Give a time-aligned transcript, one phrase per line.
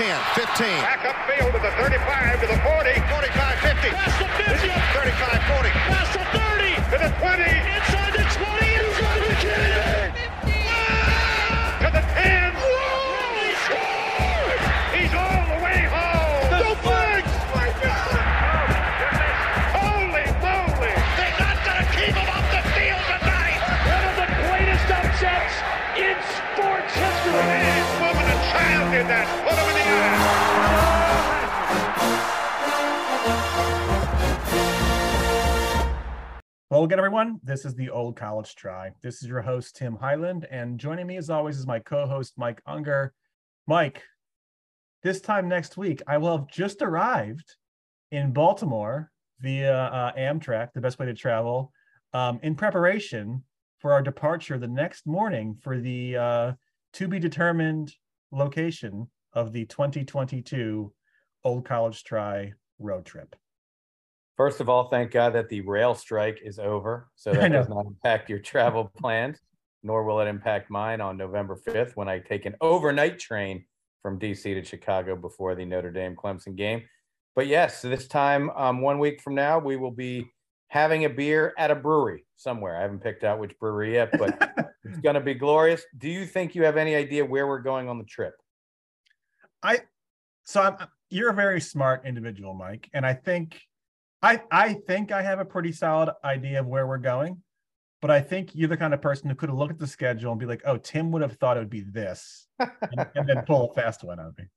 [0.00, 0.66] 10, 15.
[0.80, 2.88] Back upfield to the 35, to the 40.
[3.12, 3.90] 45, 50.
[3.92, 4.72] Past the 50.
[4.96, 5.68] 35, 40.
[5.92, 6.72] Past the 30.
[6.88, 7.44] To the 20.
[7.44, 7.99] Inside
[36.80, 38.92] Well, again, everyone, this is the Old College Try.
[39.02, 42.32] This is your host, Tim Highland, and joining me, as always, is my co host,
[42.38, 43.12] Mike Unger.
[43.66, 44.02] Mike,
[45.02, 47.54] this time next week, I will have just arrived
[48.12, 51.70] in Baltimore via uh, Amtrak, the best way to travel,
[52.14, 53.44] um, in preparation
[53.76, 56.52] for our departure the next morning for the uh,
[56.94, 57.92] to be determined
[58.32, 60.90] location of the 2022
[61.44, 63.36] Old College Try road trip.
[64.36, 67.58] First of all, thank God that the rail strike is over, so I that know.
[67.58, 69.38] does not impact your travel plans,
[69.82, 73.64] nor will it impact mine on November 5th when I take an overnight train
[74.02, 76.82] from DC to Chicago before the Notre Dame Clemson game.
[77.36, 80.26] But yes, this time, um, one week from now, we will be
[80.68, 82.76] having a beer at a brewery somewhere.
[82.76, 85.82] I haven't picked out which brewery yet, but it's going to be glorious.
[85.98, 88.34] Do you think you have any idea where we're going on the trip?
[89.62, 89.80] I
[90.44, 90.76] so I'm
[91.10, 93.60] you're a very smart individual, Mike, and I think
[94.22, 97.42] I I think I have a pretty solid idea of where we're going,
[98.02, 100.30] but I think you're the kind of person who could have looked at the schedule
[100.32, 103.42] and be like, "Oh, Tim would have thought it would be this," and, and then
[103.46, 104.44] pull a fast one on me.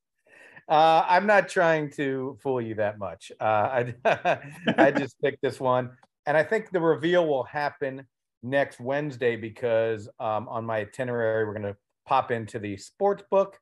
[0.70, 3.34] Uh, I'm not trying to fool you that much.
[3.38, 4.40] Uh, I,
[4.78, 5.92] I just picked this one,
[6.26, 8.08] and I think the reveal will happen
[8.44, 13.60] next Wednesday because um, on my itinerary we're going to pop into the sports book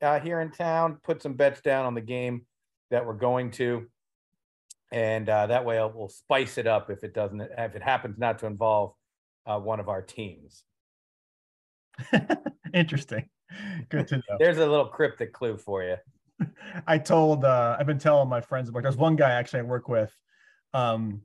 [0.00, 2.44] uh, here in town, put some bets down on the game
[2.90, 3.86] that we're going to,
[4.92, 8.38] and uh, that way we'll spice it up if it doesn't if it happens not
[8.40, 8.94] to involve
[9.46, 10.64] uh, one of our teams.
[12.74, 13.28] Interesting.
[13.88, 14.36] Good to know.
[14.38, 15.96] There's a little cryptic clue for you.
[16.86, 19.88] I told uh I've been telling my friends about there's one guy actually I work
[19.88, 20.16] with.
[20.72, 21.22] Um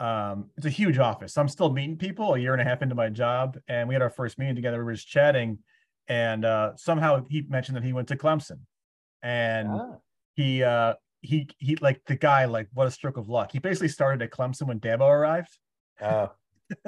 [0.00, 1.38] um it's a huge office.
[1.38, 3.58] I'm still meeting people a year and a half into my job.
[3.68, 4.78] And we had our first meeting together.
[4.78, 5.58] We were just chatting,
[6.08, 8.60] and uh somehow he mentioned that he went to Clemson.
[9.22, 9.96] And Ah.
[10.34, 13.50] he uh he he like the guy, like what a stroke of luck.
[13.52, 15.58] He basically started at Clemson when Dabo arrived.
[16.00, 16.30] Oh,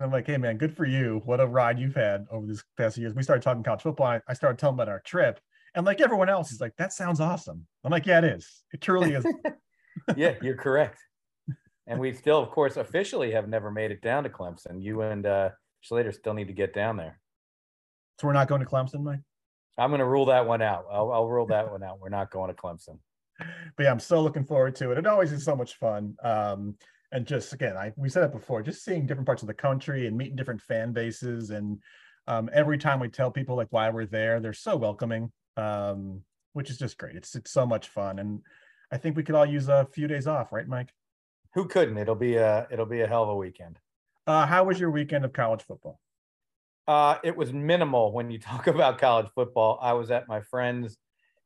[0.00, 1.20] I'm like, hey man, good for you.
[1.24, 3.14] What a ride you've had over these past years.
[3.14, 4.06] We started talking college football.
[4.06, 5.40] I, I started telling him about our trip.
[5.74, 7.66] And like everyone else, he's like, that sounds awesome.
[7.84, 8.62] I'm like, yeah, it is.
[8.72, 9.26] It truly is.
[10.16, 10.98] yeah, you're correct.
[11.86, 14.80] And we still, of course, officially have never made it down to Clemson.
[14.80, 15.50] You and uh,
[15.82, 17.18] Slater still need to get down there.
[18.20, 19.20] so we're not going to Clemson, Mike.
[19.76, 20.86] I'm going to rule that one out.
[20.90, 21.98] I'll, I'll rule that one out.
[22.00, 22.98] We're not going to Clemson.
[23.38, 24.98] But yeah, I'm so looking forward to it.
[24.98, 26.16] It always is so much fun.
[26.22, 26.76] Um,
[27.12, 30.06] and just again, I we said it before, just seeing different parts of the country
[30.06, 31.50] and meeting different fan bases.
[31.50, 31.80] And
[32.26, 36.22] um, every time we tell people like why we're there, they're so welcoming, um,
[36.54, 37.16] which is just great.
[37.16, 38.18] It's it's so much fun.
[38.18, 38.40] And
[38.90, 40.92] I think we could all use a few days off, right, Mike?
[41.54, 41.98] Who couldn't?
[41.98, 43.78] It'll be a it'll be a hell of a weekend.
[44.26, 46.00] Uh, how was your weekend of college football?
[46.86, 49.78] Uh, it was minimal when you talk about college football.
[49.80, 50.96] I was at my friend's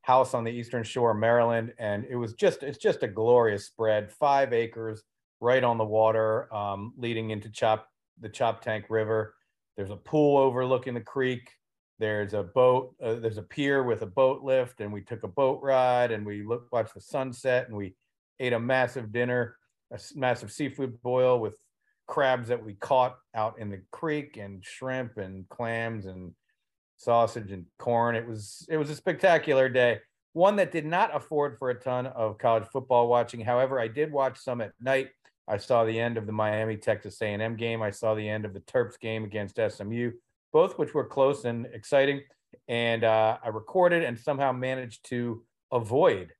[0.08, 3.66] house on the Eastern Shore, of Maryland, and it was just it's just a glorious
[3.66, 5.02] spread, five acres
[5.38, 9.34] right on the water, um, leading into Chop the Choptank River.
[9.76, 11.50] There's a pool overlooking the creek.
[11.98, 12.94] There's a boat.
[13.04, 16.24] Uh, there's a pier with a boat lift, and we took a boat ride, and
[16.24, 17.94] we looked watched the sunset, and we
[18.40, 19.58] ate a massive dinner,
[19.92, 21.54] a massive seafood boil with
[22.06, 26.32] crabs that we caught out in the creek and shrimp and clams and
[26.98, 28.14] sausage and corn.
[28.14, 30.00] It was it was a spectacular day.
[30.34, 33.40] One that did not afford for a ton of college football watching.
[33.40, 35.08] However, I did watch some at night.
[35.48, 37.80] I saw the end of the Miami Texas A&M game.
[37.80, 40.12] I saw the end of the Terps game against SMU,
[40.52, 42.20] both which were close and exciting.
[42.68, 45.42] And uh, I recorded and somehow managed to
[45.72, 46.32] avoid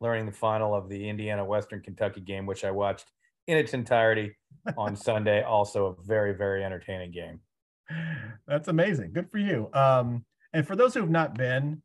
[0.00, 3.06] learning the final of the Indiana Western Kentucky game, which I watched
[3.46, 4.36] in its entirety
[4.76, 5.42] on Sunday.
[5.42, 7.40] Also, a very, very entertaining game.
[8.46, 9.12] That's amazing.
[9.12, 9.68] Good for you.
[9.72, 11.82] Um, and for those who have not been,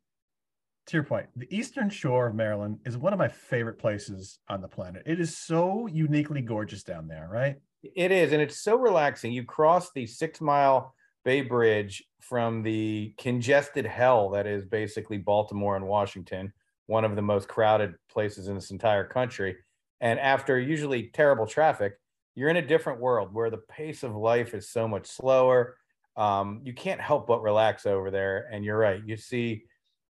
[0.86, 4.60] to your point, the Eastern Shore of Maryland is one of my favorite places on
[4.60, 5.02] the planet.
[5.06, 7.56] It is so uniquely gorgeous down there, right?
[7.82, 9.32] It is, and it's so relaxing.
[9.32, 15.76] You cross the six mile Bay Bridge from the congested hell that is basically Baltimore
[15.76, 16.52] and Washington,
[16.86, 19.56] one of the most crowded places in this entire country.
[20.00, 21.94] And after usually terrible traffic,
[22.34, 25.76] you're in a different world where the pace of life is so much slower.
[26.16, 28.48] Um, you can't help but relax over there.
[28.52, 29.00] And you're right.
[29.04, 29.64] You see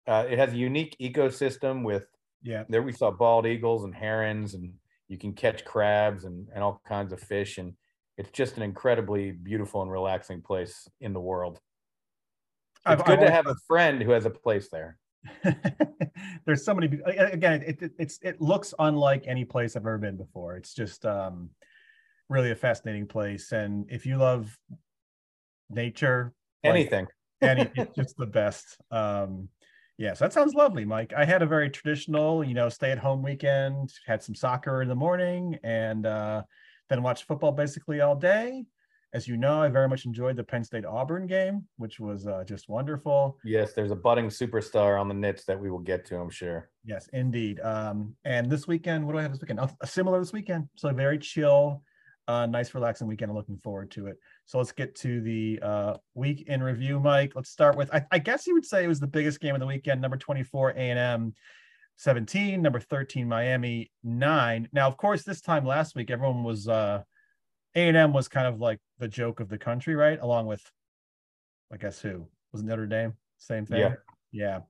[0.06, 2.06] Uh, it has a unique ecosystem with
[2.42, 2.64] Yeah.
[2.68, 4.74] there we saw bald eagles and herons, and
[5.08, 7.56] you can catch crabs and, and all kinds of fish.
[7.56, 7.74] And
[8.18, 11.56] it's just an incredibly beautiful and relaxing place in the world.
[12.76, 14.98] It's I've- good I've to have a friend who has a place there.
[16.44, 17.00] There's so many.
[17.06, 20.56] Again, it, it it's it looks unlike any place I've ever been before.
[20.56, 21.48] It's just um,
[22.28, 24.54] really a fascinating place, and if you love
[25.70, 26.32] nature,
[26.62, 27.06] like, Anything.
[27.42, 28.78] any it's just the best.
[28.90, 29.48] Um,
[29.98, 31.12] yes, that sounds lovely, Mike.
[31.16, 33.92] I had a very traditional, you know, stay at home weekend.
[34.06, 36.42] Had some soccer in the morning, and uh,
[36.88, 38.64] then watched football basically all day.
[39.12, 42.42] As you know, I very much enjoyed the Penn State Auburn game, which was uh,
[42.44, 43.38] just wonderful.
[43.44, 46.68] Yes, there's a budding superstar on the Nits that we will get to, I'm sure.
[46.84, 47.60] Yes, indeed.
[47.60, 49.60] Um, and this weekend, what do I have this weekend?
[49.60, 50.68] Oh, a similar this weekend.
[50.74, 51.84] So very chill,
[52.26, 53.30] uh, nice, relaxing weekend.
[53.30, 54.18] I'm looking forward to it.
[54.46, 57.32] So let's get to the uh, week in review, Mike.
[57.34, 59.60] Let's start with, I, I guess you would say it was the biggest game of
[59.60, 60.00] the weekend.
[60.00, 61.34] Number 24, A&M
[61.96, 64.68] 17, number 13, Miami 9.
[64.72, 67.02] Now, of course, this time last week, everyone was, uh,
[67.74, 70.18] A&M was kind of like the joke of the country, right?
[70.20, 70.62] Along with,
[71.72, 72.26] I guess who?
[72.52, 73.14] Was Notre Dame?
[73.38, 73.80] Same thing?
[73.80, 73.94] Yeah.
[74.32, 74.60] Yeah.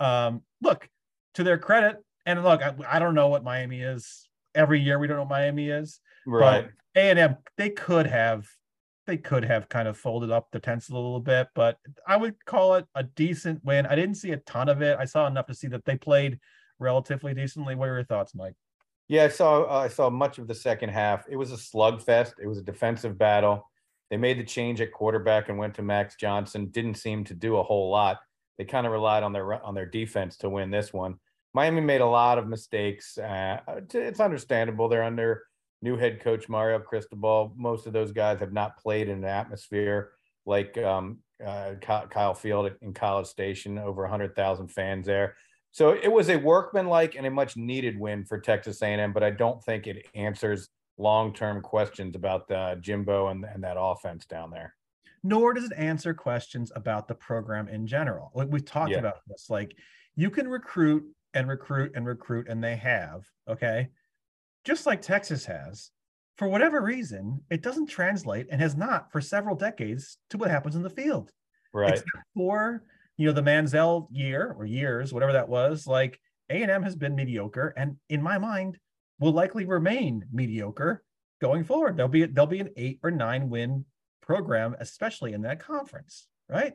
[0.00, 0.88] Um, look,
[1.34, 1.96] to their credit,
[2.26, 4.27] and look, I, I don't know what Miami is.
[4.58, 6.00] Every year we don't know what Miami is.
[6.26, 6.68] Right.
[6.96, 8.46] A and M, they could have,
[9.06, 12.44] they could have kind of folded up the tents a little bit, but I would
[12.44, 13.86] call it a decent win.
[13.86, 14.98] I didn't see a ton of it.
[14.98, 16.38] I saw enough to see that they played
[16.78, 17.74] relatively decently.
[17.74, 18.54] What are your thoughts, Mike?
[19.08, 21.24] Yeah, I saw uh, I saw much of the second half.
[21.30, 22.32] It was a slugfest.
[22.42, 23.70] It was a defensive battle.
[24.10, 26.66] They made the change at quarterback and went to Max Johnson.
[26.66, 28.18] Didn't seem to do a whole lot.
[28.58, 31.14] They kind of relied on their on their defense to win this one.
[31.58, 33.18] Miami made a lot of mistakes.
[33.18, 33.58] Uh,
[33.92, 34.88] it's understandable.
[34.88, 35.42] They're under
[35.82, 37.52] new head coach Mario Cristobal.
[37.56, 40.12] Most of those guys have not played in an atmosphere
[40.46, 43.76] like um, uh, Kyle Field in College Station.
[43.76, 45.34] Over 100,000 fans there.
[45.72, 49.30] So it was a workmanlike and a much needed win for Texas A&M, but I
[49.30, 54.76] don't think it answers long-term questions about uh, Jimbo and, and that offense down there.
[55.24, 58.30] Nor does it answer questions about the program in general.
[58.32, 58.98] Like we've talked Yeah.
[58.98, 59.76] about this, like
[60.14, 61.04] you can recruit
[61.38, 63.88] and recruit and recruit, and they have, okay,
[64.64, 65.90] just like Texas has.
[66.36, 70.76] For whatever reason, it doesn't translate and has not for several decades to what happens
[70.76, 71.30] in the field.
[71.72, 71.90] Right.
[71.90, 72.82] except for
[73.16, 75.86] you know the Manziel year or years, whatever that was.
[75.86, 76.18] Like
[76.50, 78.78] A and M has been mediocre, and in my mind,
[79.20, 81.02] will likely remain mediocre
[81.40, 81.96] going forward.
[81.96, 83.84] There'll be there'll be an eight or nine win
[84.22, 86.74] program, especially in that conference, right?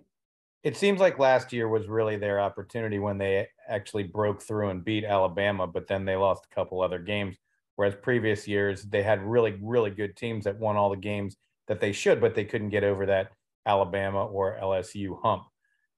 [0.64, 4.84] It seems like last year was really their opportunity when they actually broke through and
[4.84, 7.38] beat Alabama, but then they lost a couple other games.
[7.76, 11.36] Whereas previous years, they had really, really good teams that won all the games
[11.68, 13.32] that they should, but they couldn't get over that
[13.66, 15.44] Alabama or LSU hump.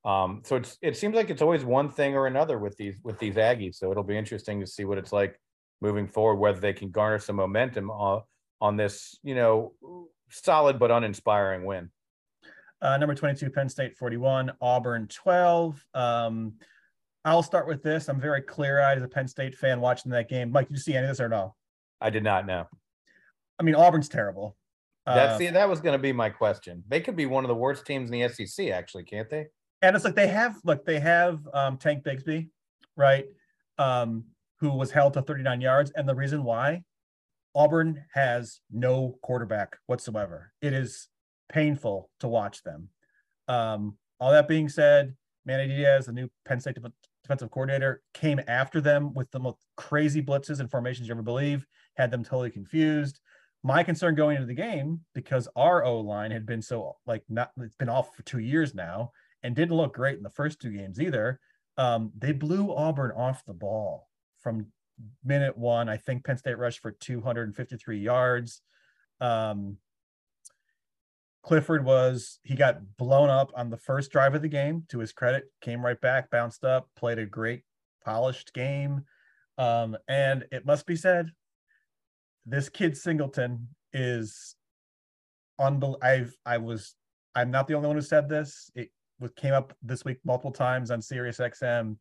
[0.03, 3.17] Um, so it's it seems like it's always one thing or another with these with
[3.19, 3.75] these Aggies.
[3.75, 5.39] So it'll be interesting to see what it's like
[5.81, 8.21] moving forward, whether they can garner some momentum on
[8.61, 9.73] on this, you know,
[10.29, 11.89] solid but uninspiring win.
[12.85, 15.83] Uh, number 22, Penn State 41, Auburn 12.
[15.95, 16.53] Um,
[17.25, 18.09] I'll start with this.
[18.09, 20.51] I'm very clear eyed as a Penn State fan watching that game.
[20.51, 21.55] Mike, did you see any of this or no?
[21.99, 22.67] I did not know.
[23.59, 24.55] I mean, Auburn's terrible.
[25.07, 26.83] That's Uh, the, that was going to be my question.
[26.87, 29.47] They could be one of the worst teams in the SEC, actually, can't they?
[29.81, 32.47] and it's like they have look they have um tank bigsby
[32.95, 33.25] right
[33.77, 34.23] um
[34.59, 36.81] who was held to 39 yards and the reason why
[37.53, 41.09] auburn has no quarterback whatsoever it is
[41.49, 42.89] painful to watch them
[43.47, 46.77] um all that being said manny diaz the new penn state
[47.23, 51.65] defensive coordinator came after them with the most crazy blitzes and formations you ever believe
[51.95, 53.19] had them totally confused
[53.63, 57.51] my concern going into the game because our o line had been so like not
[57.57, 59.11] it's been off for two years now
[59.45, 61.39] and didn't look great in the first two games either.
[61.77, 64.09] Um, they blew Auburn off the ball
[64.39, 64.65] from
[65.23, 65.87] minute one.
[65.87, 68.61] I think Penn State rushed for 253 yards.
[69.21, 69.77] Um,
[71.45, 74.83] Clifford was, he got blown up on the first drive of the game.
[74.89, 77.61] To his credit, came right back, bounced up, played a great,
[78.03, 79.03] polished game.
[79.59, 81.29] Um, and it must be said,
[82.47, 84.55] this kid Singleton is
[85.59, 85.99] unbelievable.
[86.01, 86.95] I've, I was,
[87.35, 88.71] I'm not the only one who said this.
[88.73, 88.89] It
[89.35, 91.95] came up this week multiple times on Sirius XM.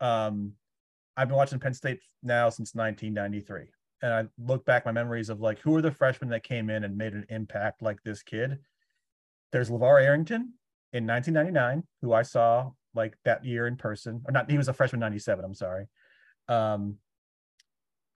[0.00, 0.52] Um,
[1.16, 3.70] I've been watching Penn State now since 1993,
[4.02, 6.84] and I look back my memories of like who are the freshmen that came in
[6.84, 8.58] and made an impact like this kid.
[9.54, 10.54] There's LaVar Arrington
[10.92, 14.50] in 1999, who I saw like that year in person, or not.
[14.50, 15.44] He was a freshman 97.
[15.44, 15.86] I'm sorry.
[16.48, 16.96] Um,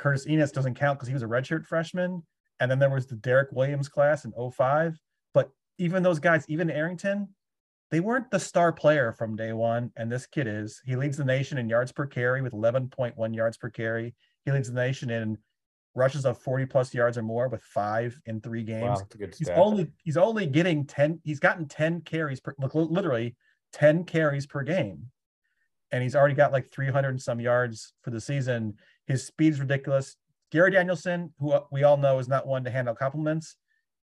[0.01, 2.25] Curtis Enis doesn't count because he was a redshirt freshman,
[2.59, 4.99] and then there was the Derrick Williams class in 05.
[5.33, 7.29] But even those guys, even Arrington,
[7.93, 10.83] they weren't the star player from day one, and this kid is.
[10.85, 14.13] He leads the nation in yards per carry with 11.1 yards per carry.
[14.45, 15.39] He leads the nation in
[15.99, 18.83] rushes of 40 plus yards or more with five in three games.
[18.83, 22.55] Wow, that's a good he's only he's only getting 10 he's gotten 10 carries per
[22.59, 23.37] look literally
[23.73, 25.07] 10 carries per game.
[25.91, 28.75] And he's already got like 300 and some yards for the season.
[29.07, 30.17] His speed's ridiculous.
[30.51, 33.57] Gary danielson who uh, we all know is not one to hand out compliments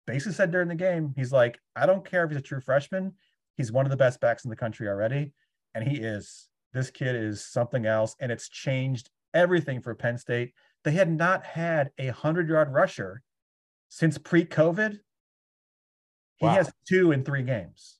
[0.07, 3.13] basically said during the game he's like i don't care if he's a true freshman
[3.55, 5.31] he's one of the best backs in the country already
[5.73, 6.47] and he is.
[6.73, 11.45] This kid is something else and it's changed everything for penn state they had not
[11.45, 13.21] had a 100 yard rusher
[13.89, 14.99] since pre-covid
[16.37, 16.53] he Wow.
[16.55, 17.97] has two in three games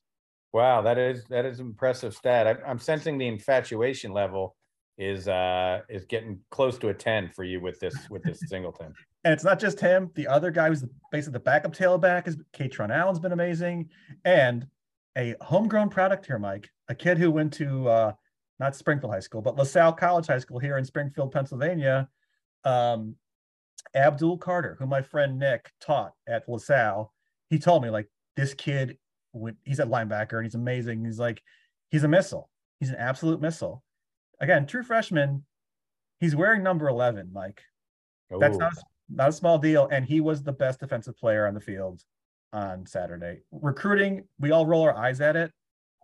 [0.52, 2.46] Wow, that is that is impressive stat.
[2.46, 4.54] I, I'm sensing the infatuation level
[4.98, 8.92] is uh is getting close to a 10 for you with this with this singleton.
[9.24, 10.10] And it's not just him.
[10.16, 13.88] The other guy who's basically the backup tailback is Kaytron Allen's been amazing.
[14.24, 14.66] And
[15.16, 18.12] a homegrown product here, Mike, a kid who went to uh,
[18.58, 22.08] not Springfield High School, but LaSalle College High School here in Springfield, Pennsylvania.
[22.64, 23.16] Um,
[23.94, 27.12] Abdul Carter, who my friend Nick taught at LaSalle,
[27.50, 28.96] he told me like this kid,
[29.32, 31.04] would, he's a linebacker and he's amazing.
[31.04, 31.42] He's like,
[31.90, 32.48] he's a missile.
[32.80, 33.82] He's an absolute missile.
[34.40, 35.44] Again, true freshman.
[36.20, 37.62] He's wearing number 11, Mike.
[38.38, 38.76] That's not a,
[39.10, 39.88] not a small deal.
[39.90, 42.02] And he was the best defensive player on the field
[42.52, 43.40] on Saturday.
[43.50, 45.52] Recruiting, we all roll our eyes at it.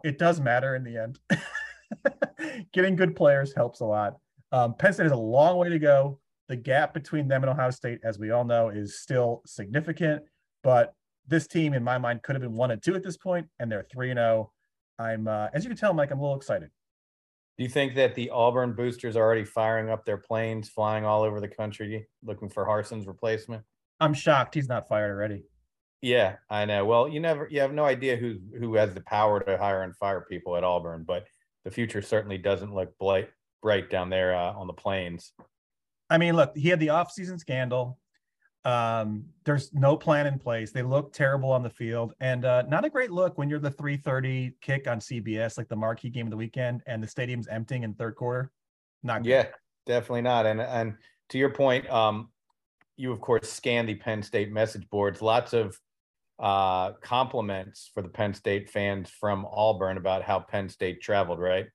[0.04, 1.18] It does matter in the end.
[2.72, 4.16] Getting good players helps a lot.
[4.52, 6.20] Um, Penn State has a long way to go.
[6.48, 10.22] The gap between them and Ohio State, as we all know, is still significant.
[10.62, 10.94] But
[11.26, 13.70] this team, in my mind, could have been one and two at this point, and
[13.70, 14.52] they're three and zero.
[14.98, 16.70] I'm, uh, as you can tell, Mike, I'm a little excited.
[17.58, 21.22] Do you think that the Auburn boosters are already firing up their planes, flying all
[21.22, 23.62] over the country, looking for Harsin's replacement?
[24.00, 25.44] I'm shocked he's not fired already.
[26.00, 26.84] Yeah, I know.
[26.84, 29.96] Well, you never you have no idea who who has the power to hire and
[29.96, 31.26] fire people at Auburn, but
[31.64, 33.28] the future certainly doesn't look bright
[33.60, 35.32] bright down there uh, on the plains.
[36.10, 37.98] I mean, look, he had the offseason scandal.
[38.64, 40.72] Um, there's no plan in place.
[40.72, 43.70] They look terrible on the field, and uh, not a great look when you're the
[43.70, 47.84] 3:30 kick on CBS, like the marquee game of the weekend, and the stadium's emptying
[47.84, 48.50] in third quarter.
[49.02, 49.30] Not good.
[49.30, 49.46] Yeah,
[49.86, 50.44] definitely not.
[50.44, 50.96] And and
[51.30, 52.30] to your point, um,
[52.96, 55.22] you of course scan the Penn State message boards.
[55.22, 55.78] Lots of
[56.38, 61.38] uh, compliments for the Penn State fans from Auburn about how Penn State traveled.
[61.38, 61.66] Right?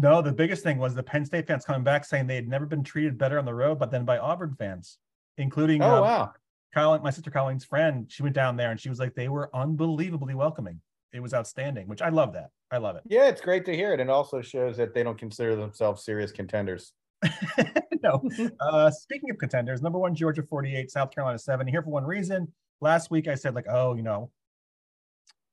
[0.00, 2.66] No, the biggest thing was the Penn State fans coming back saying they had never
[2.66, 4.98] been treated better on the road, but then by Auburn fans,
[5.38, 6.32] including Oh um, wow.
[6.72, 8.06] Colin, my sister Colleen's friend.
[8.08, 10.80] She went down there and she was like, they were unbelievably welcoming.
[11.12, 12.50] It was outstanding, which I love that.
[12.70, 13.02] I love it.
[13.06, 13.98] Yeah, it's great to hear it.
[13.98, 16.92] And also shows that they don't consider themselves serious contenders.
[18.02, 18.22] no.
[18.60, 21.66] Uh, speaking of contenders, number one, Georgia 48, South Carolina 7.
[21.66, 22.52] Here for one reason.
[22.80, 24.30] Last week I said, like, oh, you know,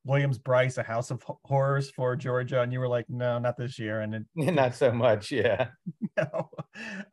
[0.05, 2.61] Williams Brice, a house of horrors for Georgia.
[2.61, 4.01] And you were like, no, not this year.
[4.01, 5.31] And it, Not so much.
[5.31, 5.69] Yeah.
[6.17, 6.49] no.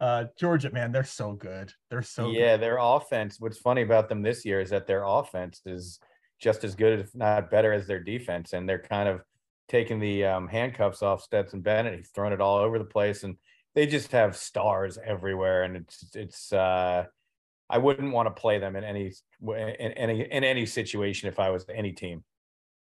[0.00, 1.72] uh, Georgia, man, they're so good.
[1.90, 3.40] They're so yeah, their offense.
[3.40, 5.98] What's funny about them this year is that their offense is
[6.38, 9.22] just as good, if not better, as their defense, and they're kind of
[9.68, 11.96] taking the um, handcuffs off Stetson Bennett.
[11.96, 13.36] He's throwing it all over the place, and
[13.74, 15.62] they just have stars everywhere.
[15.62, 16.52] And it's it's.
[16.52, 17.04] uh
[17.70, 21.48] I wouldn't want to play them in any in any in any situation if I
[21.48, 22.22] was any team.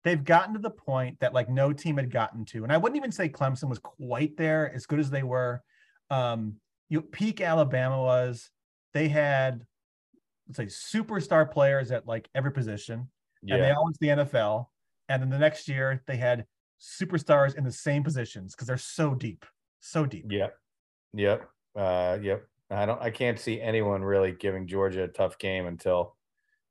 [0.03, 2.97] They've gotten to the point that like no team had gotten to, and I wouldn't
[2.97, 5.61] even say Clemson was quite there as good as they were.
[6.09, 6.55] Um,
[6.89, 8.49] you peak Alabama was
[8.93, 9.65] they had
[10.47, 13.09] let's say superstar players at like every position,
[13.49, 14.67] and they Yeah, all went to the NFL.
[15.09, 16.45] And then the next year they had
[16.79, 19.45] superstars in the same positions because they're so deep,
[19.79, 20.27] so deep.
[20.29, 20.57] yep,
[21.13, 22.47] yep, uh, yep.
[22.69, 23.01] I don't.
[23.01, 26.15] I can't see anyone really giving Georgia a tough game until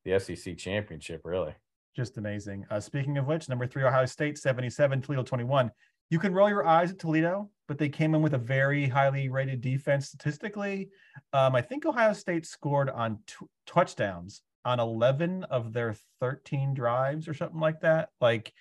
[0.05, 1.23] the SEC championship.
[1.25, 1.55] Really.
[1.97, 2.65] Just amazing.
[2.71, 5.71] Uh, speaking of which, number three, Ohio State, 77, Toledo 21.
[6.11, 9.29] You can roll your eyes at Toledo, but they came in with a very highly
[9.29, 10.89] rated defense statistically.
[11.33, 17.29] Um, I think Ohio State scored on t- touchdowns on 11 of their 13 drives
[17.29, 18.11] or something like that.
[18.21, 18.53] Like,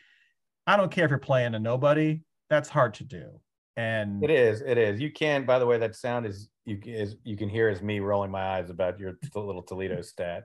[0.67, 3.39] I don't care if you're playing a nobody, that's hard to do.
[3.77, 4.61] And It is.
[4.61, 4.99] It is.
[4.99, 5.45] You can.
[5.45, 8.57] By the way, that sound is you is you can hear is me rolling my
[8.57, 10.43] eyes about your little Toledo stat.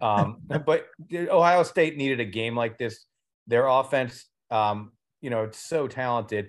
[0.00, 3.04] Um, but Ohio State needed a game like this.
[3.46, 6.48] Their offense, um, you know, it's so talented.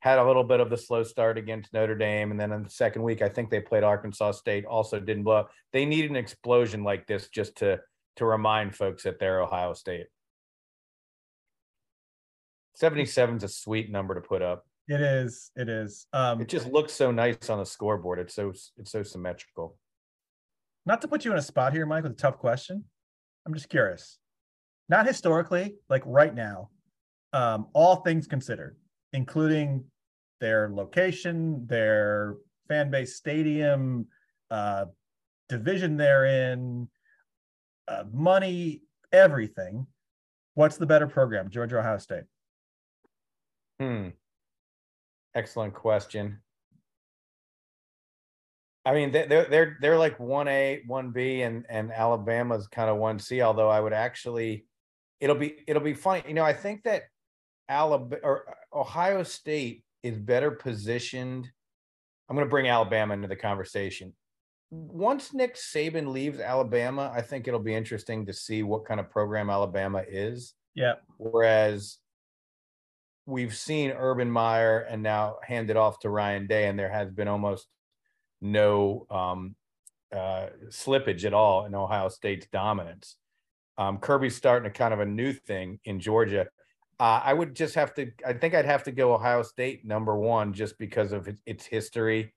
[0.00, 2.70] Had a little bit of the slow start against Notre Dame, and then in the
[2.70, 4.64] second week, I think they played Arkansas State.
[4.64, 5.36] Also, didn't blow.
[5.36, 5.50] up.
[5.72, 7.80] They need an explosion like this just to
[8.16, 10.06] to remind folks that they're Ohio State.
[12.74, 14.66] Seventy-seven is a sweet number to put up.
[14.88, 16.06] it is, it is.
[16.12, 18.18] Um, It just looks so nice on the scoreboard.
[18.18, 19.76] It's so it's so symmetrical.
[20.86, 22.84] Not to put you in a spot here, Mike, with a tough question.
[23.46, 24.18] I'm just curious.
[24.88, 26.70] Not historically, like right now,
[27.32, 28.76] um, all things considered,
[29.12, 29.84] including
[30.40, 32.36] their location, their
[32.68, 34.06] fan base stadium,
[34.50, 34.86] uh,
[35.48, 36.88] division they're in,
[37.88, 39.86] uh, money, everything.
[40.54, 42.24] What's the better program, Georgia or Ohio State?
[43.80, 44.08] Hmm.
[45.34, 46.41] Excellent question.
[48.84, 52.90] I mean, they- they're they're they're like one A, one B, and and Alabama's kind
[52.90, 53.40] of one C.
[53.42, 54.66] Although I would actually,
[55.20, 56.24] it'll be it'll be funny.
[56.26, 57.04] You know, I think that
[57.68, 61.48] Alabama or uh, Ohio State is better positioned.
[62.28, 64.14] I'm going to bring Alabama into the conversation.
[64.70, 69.10] Once Nick Saban leaves Alabama, I think it'll be interesting to see what kind of
[69.10, 70.54] program Alabama is.
[70.74, 70.94] Yeah.
[71.18, 71.98] Whereas
[73.26, 77.28] we've seen Urban Meyer and now handed off to Ryan Day, and there has been
[77.28, 77.68] almost
[78.42, 79.54] no um,
[80.14, 83.16] uh, slippage at all in Ohio State's dominance.
[83.78, 86.46] Um, Kirby's starting a kind of a new thing in Georgia.
[87.00, 88.10] Uh, I would just have to.
[88.26, 92.34] I think I'd have to go Ohio State number one, just because of its, history,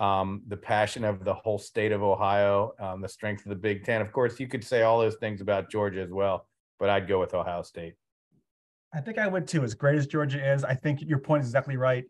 [0.00, 3.84] um, the passion of the whole state of Ohio, um, the strength of the Big
[3.84, 4.00] Ten.
[4.00, 7.20] Of course, you could say all those things about Georgia as well, but I'd go
[7.20, 7.94] with Ohio State.
[8.92, 9.62] I think I would too.
[9.62, 12.04] As great as Georgia is, I think your point is exactly right.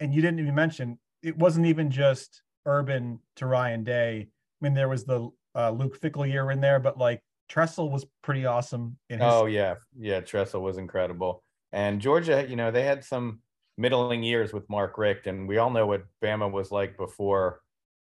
[0.00, 4.28] And you didn't even mention it wasn't even just Urban to Ryan Day.
[4.28, 8.06] I mean, there was the uh, Luke Fickell year in there, but like Tressel was
[8.22, 8.96] pretty awesome.
[9.10, 10.20] In his, Oh yeah, yeah.
[10.20, 11.42] Tressel was incredible,
[11.72, 13.40] and Georgia, you know, they had some
[13.76, 17.60] middling years with Mark Richt, and we all know what Bama was like before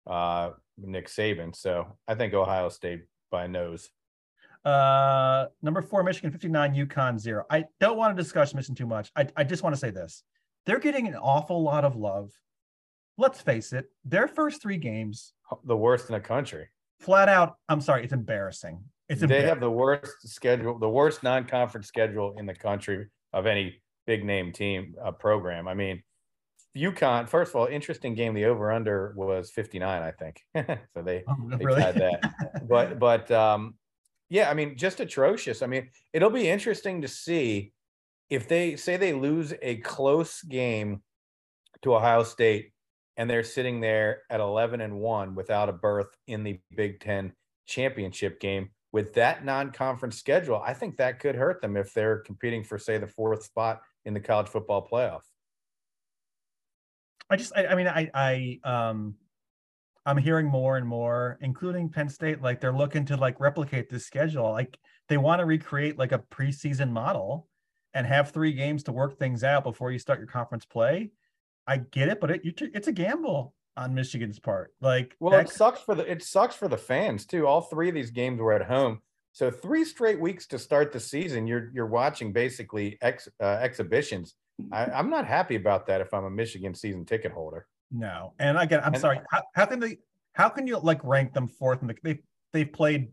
[0.05, 1.55] uh, Nick Saban.
[1.55, 3.89] So I think Ohio State by nose.
[4.65, 7.45] Uh, number four, Michigan 59, UConn zero.
[7.49, 9.11] I don't want to discuss Michigan too much.
[9.15, 10.23] I, I just want to say this.
[10.65, 12.31] They're getting an awful lot of love.
[13.17, 15.33] Let's face it, their first three games,
[15.65, 16.67] The worst in the country.
[16.99, 18.83] flat out, I'm sorry, it's embarrassing.
[19.09, 23.81] It's they have the worst schedule, the worst non-conference schedule in the country of any
[24.05, 25.67] big name team uh, program.
[25.67, 26.03] I mean,
[26.75, 27.27] UConn.
[27.27, 28.33] First of all, interesting game.
[28.33, 30.41] The over/under was 59, I think.
[30.93, 31.81] so they Oh, they really?
[31.81, 32.67] tied that.
[32.69, 33.75] but but um
[34.29, 37.71] yeah i mean just atrocious i mean it'll be interesting to see
[38.29, 41.01] if they say they lose a close game
[41.81, 42.73] to ohio state
[43.17, 47.33] and they're sitting there at 11 and 1 without a berth in the big 10
[47.65, 52.63] championship game with that non-conference schedule i think that could hurt them if they're competing
[52.63, 55.21] for say the fourth spot in the college football playoff
[57.29, 59.15] I just, I, I mean, I, I, um,
[60.05, 64.05] I'm hearing more and more, including Penn State, like they're looking to like replicate this
[64.05, 64.49] schedule.
[64.51, 64.77] Like
[65.09, 67.47] they want to recreate like a preseason model
[67.93, 71.11] and have three games to work things out before you start your conference play.
[71.67, 74.73] I get it, but it, it's a gamble on Michigan's part.
[74.81, 77.45] Like, Well, that it sucks for the it sucks for the fans too.
[77.45, 79.01] All three of these games were at home,
[79.33, 81.45] so three straight weeks to start the season.
[81.47, 84.35] You're you're watching basically ex uh, exhibitions.
[84.71, 87.67] I, I'm not happy about that if I'm a Michigan season ticket holder.
[87.91, 89.19] No, and again, I'm And- sorry.
[89.31, 89.97] How, how can they?
[90.33, 91.81] How can you like rank them fourth?
[91.81, 92.19] And the they
[92.53, 93.09] they've played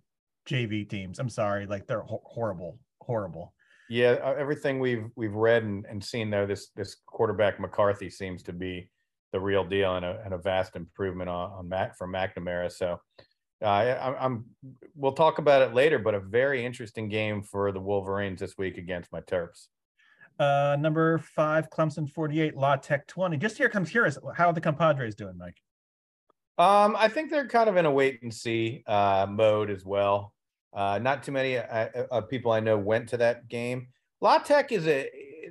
[0.49, 1.19] JV teams.
[1.19, 3.54] I'm sorry, like they're ho- horrible, horrible.
[3.89, 8.43] Yeah, uh, everything we've we've read and, and seen though, this this quarterback McCarthy seems
[8.45, 8.89] to be
[9.33, 12.71] the real deal and a, and a vast improvement on, on Mac from McNamara.
[12.71, 13.01] So
[13.63, 14.45] uh, I, I'm
[14.95, 18.79] we'll talk about it later, but a very interesting game for the Wolverines this week
[18.79, 19.67] against my Terps.
[20.39, 23.37] Uh, number five, Clemson 48, La Tech 20.
[23.37, 24.19] Just here comes curious.
[24.37, 25.61] How are the compadres doing, Mike?
[26.57, 30.33] Um, I think they're kind of in a wait and see uh, mode as well.
[30.75, 33.89] Uh, not too many uh, uh, people I know went to that game.
[34.21, 35.09] La Tech is a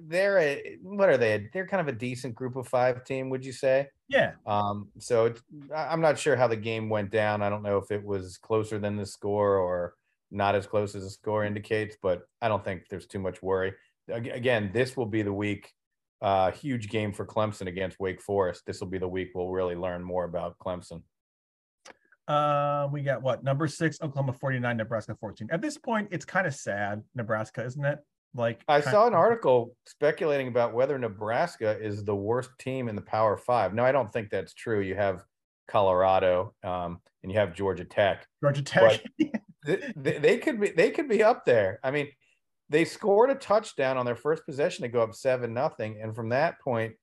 [0.07, 1.49] they're a what are they?
[1.53, 3.87] They're kind of a decent group of five team, would you say?
[4.09, 4.33] Yeah.
[4.45, 5.41] Um, so it's,
[5.75, 7.41] I'm not sure how the game went down.
[7.41, 9.95] I don't know if it was closer than the score or
[10.31, 13.73] not as close as the score indicates, but I don't think there's too much worry.
[14.09, 15.71] Again, this will be the week.
[16.21, 18.63] Uh, huge game for Clemson against Wake Forest.
[18.65, 21.03] This will be the week we'll really learn more about Clemson.
[22.27, 23.43] Uh, we got what?
[23.43, 25.49] Number six, Oklahoma 49, Nebraska 14.
[25.51, 27.99] At this point, it's kind of sad, Nebraska, isn't it?
[28.35, 33.01] Like I saw an article speculating about whether Nebraska is the worst team in the
[33.01, 33.75] Power Five.
[33.75, 34.81] No, I don't think that's true.
[34.81, 35.23] You have
[35.67, 38.25] Colorado, um, and you have Georgia Tech.
[38.41, 39.03] Georgia Tech.
[39.65, 41.79] Th- th- they could be they could be up there.
[41.83, 42.09] I mean,
[42.69, 46.29] they scored a touchdown on their first possession to go up seven nothing, and from
[46.29, 46.95] that point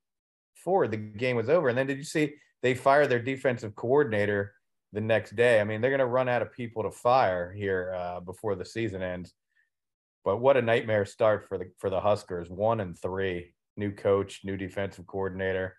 [0.56, 1.70] forward, the game was over.
[1.70, 4.52] And then did you see they fired their defensive coordinator
[4.92, 5.60] the next day?
[5.60, 8.64] I mean, they're going to run out of people to fire here uh, before the
[8.64, 9.32] season ends.
[10.24, 12.50] But what a nightmare start for the for the Huskers.
[12.50, 15.76] One and three, new coach, new defensive coordinator.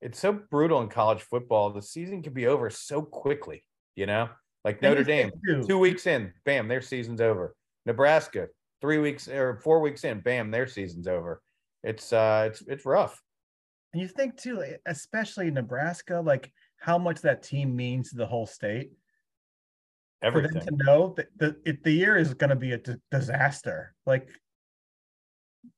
[0.00, 1.70] It's so brutal in college football.
[1.70, 4.28] The season can be over so quickly, you know.
[4.64, 5.30] Like Notre Dame,
[5.66, 7.54] two weeks in, bam, their season's over.
[7.84, 8.48] Nebraska,
[8.80, 11.42] three weeks or four weeks in, bam, their season's over.
[11.82, 13.20] It's uh, it's it's rough.
[13.92, 16.52] And you think too, especially Nebraska, like
[16.82, 18.90] how much that team means to the whole state.
[20.20, 20.52] Everything.
[20.52, 22.94] For them to know that the it, the year is going to be a d-
[23.12, 23.94] disaster.
[24.04, 24.28] Like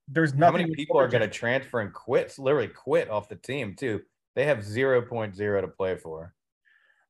[0.08, 2.34] there's How many people are going to transfer and quit?
[2.38, 4.00] Literally quit off the team too.
[4.34, 6.34] They have 0.0 to play for.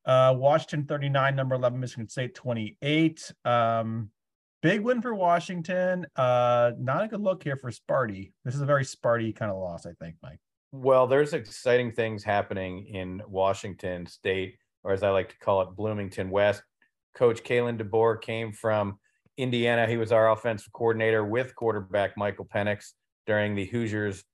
[0.04, 3.32] Uh, Washington 39, number 11, Michigan State 28.
[3.44, 4.10] Um,
[4.60, 6.06] big win for Washington.
[6.16, 8.32] Uh, not a good look here for Sparty.
[8.44, 10.40] This is a very Sparty kind of loss, I think, Mike.
[10.76, 15.76] Well, there's exciting things happening in Washington State, or as I like to call it,
[15.76, 16.64] Bloomington West.
[17.14, 18.98] Coach Kalen DeBoer came from
[19.36, 19.86] Indiana.
[19.86, 24.24] He was our offensive coordinator with quarterback Michael Penix during the Hoosiers'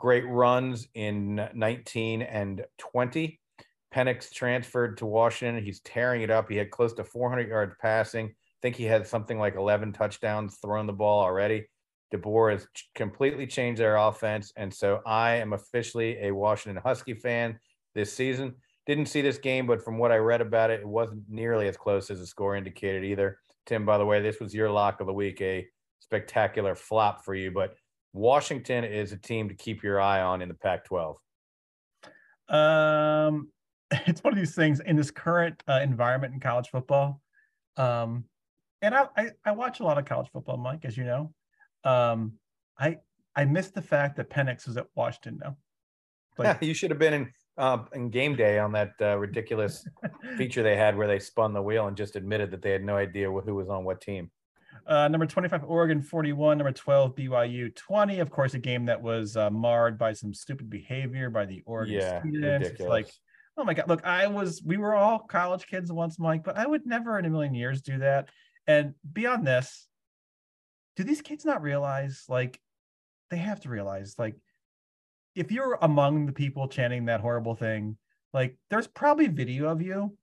[0.00, 3.38] great runs in 19 and 20.
[3.94, 5.62] Penix transferred to Washington.
[5.62, 6.50] He's tearing it up.
[6.50, 8.26] He had close to 400 yards passing.
[8.26, 11.68] I think he had something like 11 touchdowns thrown the ball already.
[12.14, 14.52] DeBoer has completely changed their offense.
[14.56, 17.58] And so I am officially a Washington Husky fan
[17.94, 18.54] this season.
[18.86, 21.76] Didn't see this game, but from what I read about it, it wasn't nearly as
[21.76, 23.38] close as the score indicated either.
[23.66, 25.66] Tim, by the way, this was your lock of the week, a
[25.98, 27.50] spectacular flop for you.
[27.50, 27.74] But
[28.12, 31.16] Washington is a team to keep your eye on in the Pac 12.
[32.48, 33.48] Um,
[33.90, 37.20] it's one of these things in this current uh, environment in college football.
[37.76, 38.24] Um,
[38.82, 41.32] and I, I, I watch a lot of college football, Mike, as you know.
[41.86, 42.32] Um,
[42.78, 42.98] I
[43.34, 45.56] I missed the fact that Penix was at Washington now.
[46.38, 49.86] Like, you should have been in uh, in game day on that uh, ridiculous
[50.36, 52.96] feature they had where they spun the wheel and just admitted that they had no
[52.96, 54.30] idea who was on what team.
[54.86, 56.58] Uh, number 25, Oregon 41.
[56.58, 58.20] Number 12, BYU 20.
[58.20, 61.94] Of course, a game that was uh, marred by some stupid behavior by the Oregon
[61.94, 62.68] yeah, students.
[62.68, 63.10] It's like,
[63.56, 63.88] oh my God.
[63.88, 67.24] Look, I was, we were all college kids once, Mike, but I would never in
[67.24, 68.28] a million years do that.
[68.68, 69.88] And beyond this,
[70.96, 72.60] do these kids not realize, like,
[73.30, 74.34] they have to realize, like,
[75.34, 77.96] if you're among the people chanting that horrible thing,
[78.32, 80.16] like, there's probably video of you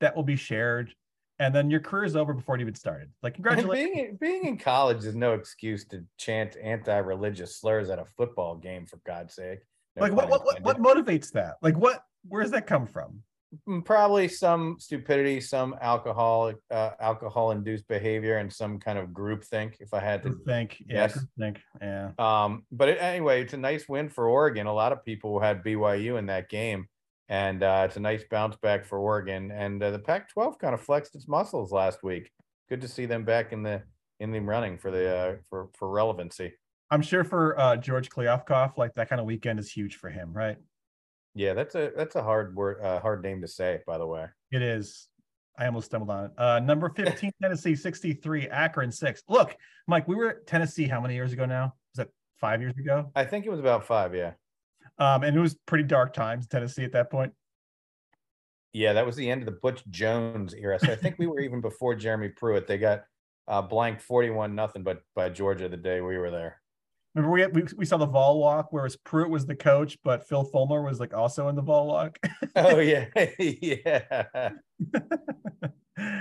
[0.00, 0.94] that will be shared
[1.38, 3.10] and then your career is over before it even started.
[3.22, 3.90] Like, congratulations.
[3.92, 8.86] Being, being in college is no excuse to chant anti-religious slurs at a football game,
[8.86, 9.58] for God's sake.
[9.96, 11.54] No like, what, what, what, what motivates that?
[11.60, 13.20] Like, what, where does that come from?
[13.84, 19.76] Probably some stupidity, some alcohol, uh, alcohol-induced behavior, and some kind of group think.
[19.80, 22.10] If I had to think, yeah, think, yeah.
[22.18, 24.66] Um, but it, anyway, it's a nice win for Oregon.
[24.66, 26.88] A lot of people had BYU in that game
[27.28, 29.50] and uh, it's a nice bounce back for Oregon.
[29.50, 32.30] And uh, the Pac-12 kind of flexed its muscles last week.
[32.68, 33.82] Good to see them back in the
[34.20, 36.52] in the running for the uh, for for relevancy.
[36.90, 40.32] I'm sure for uh, George Kliavkoff, like that kind of weekend is huge for him,
[40.32, 40.56] right?
[41.34, 44.26] Yeah, that's a that's a hard word, uh, hard name to say, by the way.
[44.52, 45.08] It is.
[45.58, 46.30] I almost stumbled on it.
[46.36, 49.22] Uh, number 15, Tennessee, 63, Akron, six.
[49.28, 51.74] Look, Mike, we were at Tennessee how many years ago now?
[51.92, 52.08] Was that
[52.40, 53.10] five years ago?
[53.14, 54.32] I think it was about five, yeah.
[54.98, 57.32] Um, and it was pretty dark times Tennessee at that point.
[58.72, 60.78] Yeah, that was the end of the Butch Jones era.
[60.80, 62.66] So I think we were even before Jeremy Pruitt.
[62.66, 63.04] They got
[63.46, 66.60] uh, blanked forty-one nothing, but by Georgia the day we were there.
[67.14, 70.42] Remember we, we we saw the Vol Walk, whereas Pruitt was the coach, but Phil
[70.44, 72.18] Fulmer was like also in the Vol Walk.
[72.56, 73.06] oh yeah,
[73.38, 74.00] yeah,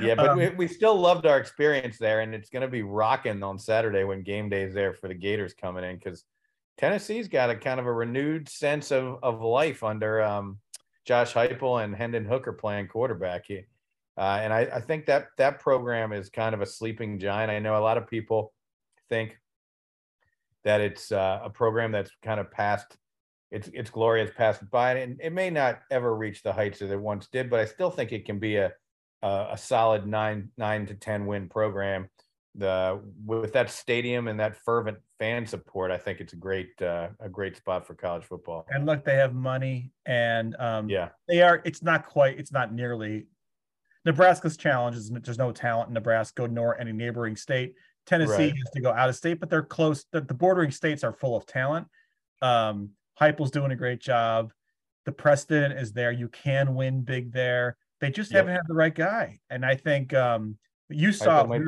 [0.02, 0.16] yeah.
[0.16, 3.42] But um, we, we still loved our experience there, and it's going to be rocking
[3.42, 6.26] on Saturday when game day is there for the Gators coming in because
[6.78, 10.60] Tennessee's got a kind of a renewed sense of of life under um,
[11.06, 13.46] Josh Heupel and Hendon Hooker playing quarterback.
[13.48, 13.66] He,
[14.16, 17.50] uh, and I, I, think that that program is kind of a sleeping giant.
[17.50, 18.54] I know a lot of people
[19.10, 19.40] think
[20.64, 22.98] that it's uh, a program that's kind of past
[23.52, 26.92] its its glory has passed by, and it may not ever reach the heights that
[26.92, 27.50] it once did.
[27.50, 28.72] But I still think it can be a
[29.22, 32.10] a, a solid nine nine to ten win program
[32.56, 37.10] the with that stadium and that fervent fan support, I think it's a great uh,
[37.20, 38.66] a great spot for college football.
[38.70, 41.62] And look, they have money, and um, yeah, they are.
[41.66, 42.38] It's not quite.
[42.38, 43.28] It's not nearly.
[44.06, 47.76] Nebraska's challenge is there's no talent in Nebraska nor any neighboring state.
[48.06, 48.58] Tennessee right.
[48.58, 50.06] has to go out of state, but they're close.
[50.12, 51.88] The, the bordering states are full of talent.
[52.42, 52.90] Um,
[53.20, 54.52] Heupel's doing a great job.
[55.06, 56.12] The precedent is there.
[56.12, 57.78] You can win big there.
[58.02, 58.40] They just yep.
[58.40, 60.58] haven't had the right guy, and I think um,
[60.90, 61.62] you saw like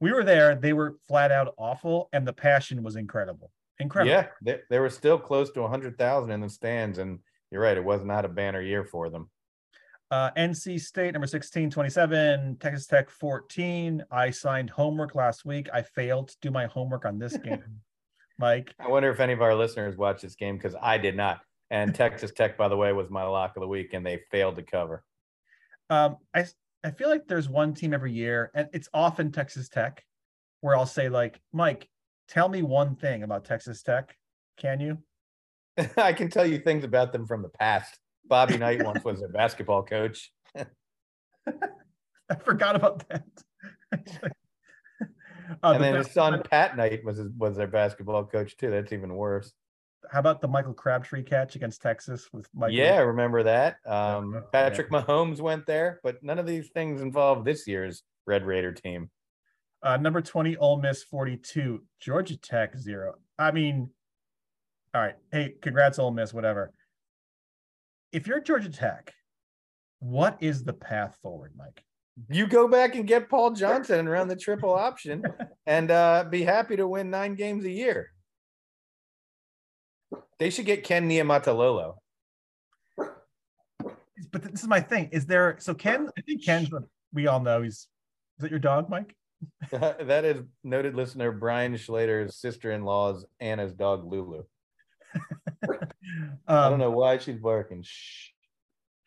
[0.00, 0.54] we were there.
[0.54, 3.50] They were flat out awful, and the passion was incredible.
[3.78, 4.12] Incredible.
[4.12, 6.98] Yeah, they, they were still close to 100,000 in the stands.
[6.98, 7.18] And
[7.50, 9.30] you're right, it was not a banner year for them.
[10.10, 14.04] Uh, NC State, number 16, 27, Texas Tech 14.
[14.10, 15.68] I signed homework last week.
[15.72, 17.62] I failed to do my homework on this game.
[18.38, 18.72] Mike.
[18.78, 21.40] I wonder if any of our listeners watched this game because I did not.
[21.70, 24.56] And Texas Tech, by the way, was my lock of the week, and they failed
[24.56, 25.02] to cover.
[25.90, 26.44] Um, I
[26.84, 30.04] I feel like there's one team every year, and it's often Texas Tech,
[30.60, 31.88] where I'll say like, Mike,
[32.28, 34.14] tell me one thing about Texas Tech,
[34.56, 34.98] Can you?
[35.96, 37.98] I can tell you things about them from the past.
[38.28, 40.32] Bobby Knight once was a basketball coach.
[40.56, 43.24] I forgot about that.
[45.62, 48.68] Uh, and the then his son Pat Knight was was their basketball coach too.
[48.68, 49.52] That's even worse.
[50.10, 52.76] How about the Michael Crabtree catch against Texas with Michael?
[52.76, 53.76] Yeah, I remember that.
[53.86, 54.40] Um, yeah.
[54.52, 59.10] Patrick Mahomes went there, but none of these things involve this year's Red Raider team.
[59.82, 63.14] Uh, number 20, Ole Miss 42, Georgia Tech zero.
[63.38, 63.90] I mean,
[64.94, 65.14] all right.
[65.30, 66.72] Hey, congrats, Ole Miss, whatever.
[68.12, 69.12] If you're Georgia Tech,
[69.98, 71.82] what is the path forward, Mike?
[72.30, 75.22] You go back and get Paul Johnson and run the triple option,
[75.66, 78.10] and uh, be happy to win nine games a year.
[80.38, 81.96] They should get Ken Niumatalolo.
[84.32, 85.10] But this is my thing.
[85.12, 86.08] Is there so Ken?
[86.16, 87.62] I think Ken's what we all know.
[87.62, 87.88] He's
[88.38, 89.14] is that your dog, Mike?
[89.70, 94.44] that is noted listener Brian Schlater's sister-in-law's Anna's dog Lulu.
[95.64, 97.82] I don't Um, know why she's barking.
[97.82, 98.28] Shh.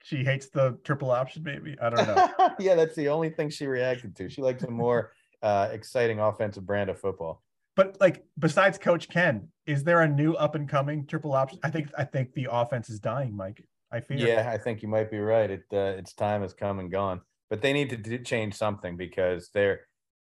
[0.03, 1.75] She hates the triple option, maybe.
[1.79, 2.49] I don't know.
[2.59, 4.29] yeah, that's the only thing she reacted to.
[4.29, 5.11] She likes a more
[5.43, 7.43] uh, exciting offensive brand of football.
[7.75, 11.59] but like besides Coach Ken, is there a new up and coming triple option?
[11.63, 13.63] I think I think the offense is dying, Mike.
[13.91, 14.17] I fear.
[14.17, 15.49] Yeah, I think you might be right.
[15.49, 18.97] It uh, its time has come and gone, but they need to do, change something
[18.97, 19.81] because they're,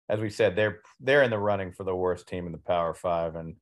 [0.08, 2.94] as we said, they're they're in the running for the worst team in the Power
[2.94, 3.56] Five, and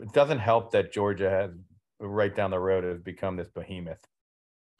[0.00, 1.50] it doesn't help that Georgia has
[2.00, 4.04] right down the road has become this behemoth.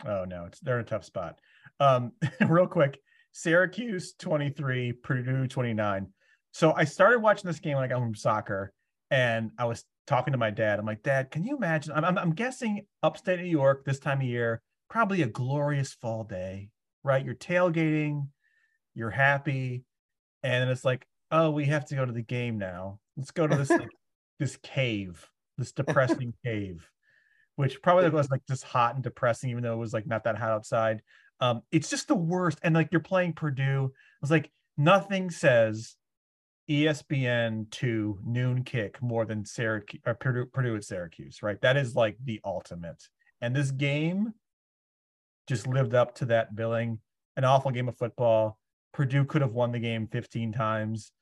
[0.06, 1.38] Oh no, it's they're in a tough spot.
[1.80, 2.12] Um,
[2.48, 2.98] real quick,
[3.32, 6.08] Syracuse 23, Purdue 29.
[6.52, 8.72] So I started watching this game like I'm from soccer,
[9.10, 10.78] and I was talking to my dad.
[10.78, 11.92] I'm like, Dad, can you imagine?
[11.94, 16.24] I'm, I'm, I'm guessing upstate New York this time of year, probably a glorious fall
[16.24, 16.68] day,
[17.02, 17.24] right?
[17.24, 18.28] You're tailgating,
[18.94, 19.84] you're happy,
[20.42, 23.00] and it's like, oh, we have to go to the game now.
[23.16, 23.72] Let's go to this
[24.38, 26.88] this cave, this depressing cave
[27.56, 30.36] which probably was like just hot and depressing, even though it was like not that
[30.36, 31.02] hot outside.
[31.40, 32.58] Um, it's just the worst.
[32.62, 33.92] And like you're playing Purdue.
[33.94, 35.96] I was like, nothing says
[36.68, 41.60] ESPN two noon kick more than Syracuse or Purdue, Purdue at Syracuse, right?
[41.60, 43.02] That is like the ultimate.
[43.40, 44.32] And this game
[45.46, 46.98] just lived up to that billing.
[47.36, 48.58] An awful game of football.
[48.92, 51.12] Purdue could have won the game 15 times.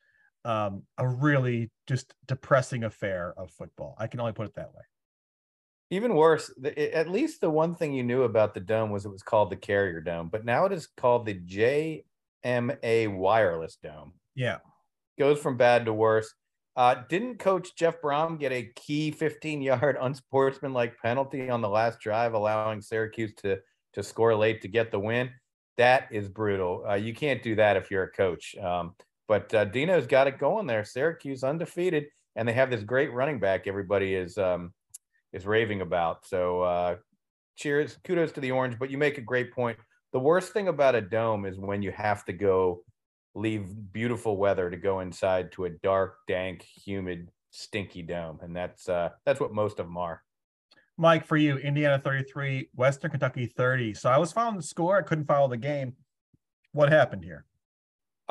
[0.44, 3.94] Um, a really just depressing affair of football.
[3.98, 4.82] I can only put it that way.
[5.90, 9.10] Even worse, the, at least the one thing you knew about the dome was it
[9.10, 11.34] was called the Carrier Dome, but now it is called the
[12.44, 14.14] JMA Wireless Dome.
[14.34, 14.58] Yeah.
[15.18, 16.32] Goes from bad to worse.
[16.74, 22.32] Uh, didn't Coach Jeff Brohm get a key 15-yard unsportsmanlike penalty on the last drive,
[22.32, 23.58] allowing Syracuse to
[23.92, 25.30] to score late to get the win?
[25.76, 26.84] That is brutal.
[26.88, 28.56] Uh, you can't do that if you're a coach.
[28.56, 28.94] Um,
[29.28, 30.84] but uh, Dino's got it going there.
[30.84, 32.06] Syracuse undefeated,
[32.36, 33.66] and they have this great running back.
[33.66, 34.72] Everybody is um,
[35.32, 36.26] is raving about.
[36.26, 36.96] So uh,
[37.56, 38.78] cheers, kudos to the Orange.
[38.78, 39.78] But you make a great point.
[40.12, 42.84] The worst thing about a dome is when you have to go
[43.34, 48.88] leave beautiful weather to go inside to a dark, dank, humid, stinky dome, and that's
[48.88, 50.22] uh, that's what most of them are.
[50.98, 53.94] Mike, for you, Indiana 33, Western Kentucky 30.
[53.94, 54.98] So I was following the score.
[54.98, 55.94] I couldn't follow the game.
[56.72, 57.46] What happened here?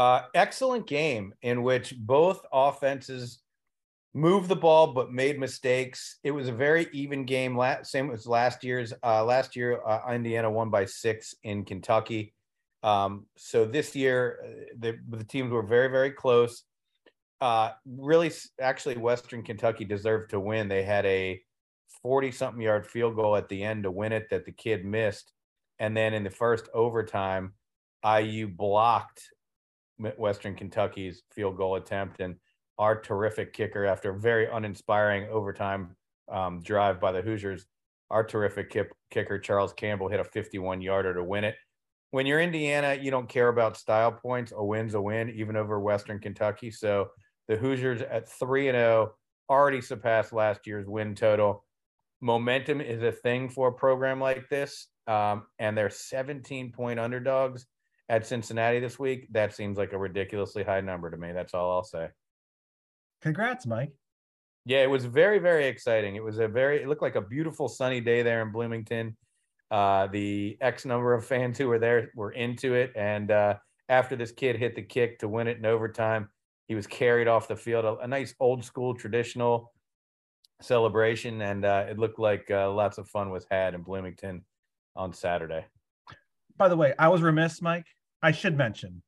[0.01, 3.43] Uh, excellent game in which both offenses
[4.15, 6.17] moved the ball but made mistakes.
[6.23, 7.55] It was a very even game.
[7.55, 8.93] La- same as last year's.
[9.03, 12.33] Uh, last year, uh, Indiana won by six in Kentucky.
[12.81, 16.63] Um, so this year, uh, the, the teams were very, very close.
[17.39, 20.67] Uh, really, actually, Western Kentucky deserved to win.
[20.67, 21.39] They had a
[22.01, 25.31] 40 something yard field goal at the end to win it that the kid missed.
[25.77, 27.53] And then in the first overtime,
[28.03, 29.29] IU blocked
[30.17, 32.19] Western Kentucky's field goal attempt.
[32.19, 32.35] And
[32.77, 35.95] our terrific kicker, after a very uninspiring overtime
[36.31, 37.65] um, drive by the Hoosiers,
[38.09, 41.55] our terrific kip, kicker, Charles Campbell, hit a 51 yarder to win it.
[42.11, 44.51] When you're Indiana, you don't care about style points.
[44.55, 46.69] A win's a win, even over Western Kentucky.
[46.71, 47.09] So
[47.47, 49.13] the Hoosiers at 3 and 0
[49.49, 51.63] already surpassed last year's win total.
[52.19, 54.87] Momentum is a thing for a program like this.
[55.07, 57.65] Um, and they're 17 point underdogs
[58.11, 59.27] at Cincinnati this week.
[59.31, 61.31] That seems like a ridiculously high number to me.
[61.31, 62.09] That's all I'll say.
[63.21, 63.93] Congrats, Mike.
[64.65, 66.17] Yeah, it was very, very exciting.
[66.17, 69.15] It was a very, it looked like a beautiful sunny day there in Bloomington.
[69.71, 72.91] Uh, the X number of fans who were there were into it.
[72.97, 73.55] And uh,
[73.87, 76.27] after this kid hit the kick to win it in overtime,
[76.67, 77.85] he was carried off the field.
[77.85, 79.71] A, a nice old school traditional
[80.61, 81.41] celebration.
[81.41, 84.43] And uh, it looked like uh, lots of fun was had in Bloomington
[84.97, 85.65] on Saturday.
[86.57, 87.85] By the way, I was remiss, Mike.
[88.21, 89.01] I should mention.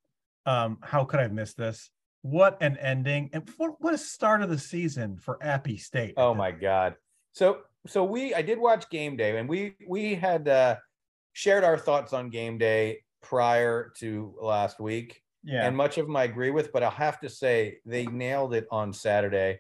[0.46, 1.90] Um, how could I have missed this?
[2.22, 6.14] What an ending and what, what a start of the season for Appy State.
[6.18, 6.96] Oh my God.
[7.34, 10.78] So so we I did watch game day and we we had uh
[11.34, 15.22] shared our thoughts on game day prior to last week.
[15.44, 15.68] Yeah.
[15.68, 18.68] And much of them I agree with, but I'll have to say they nailed it
[18.72, 19.60] on Saturday.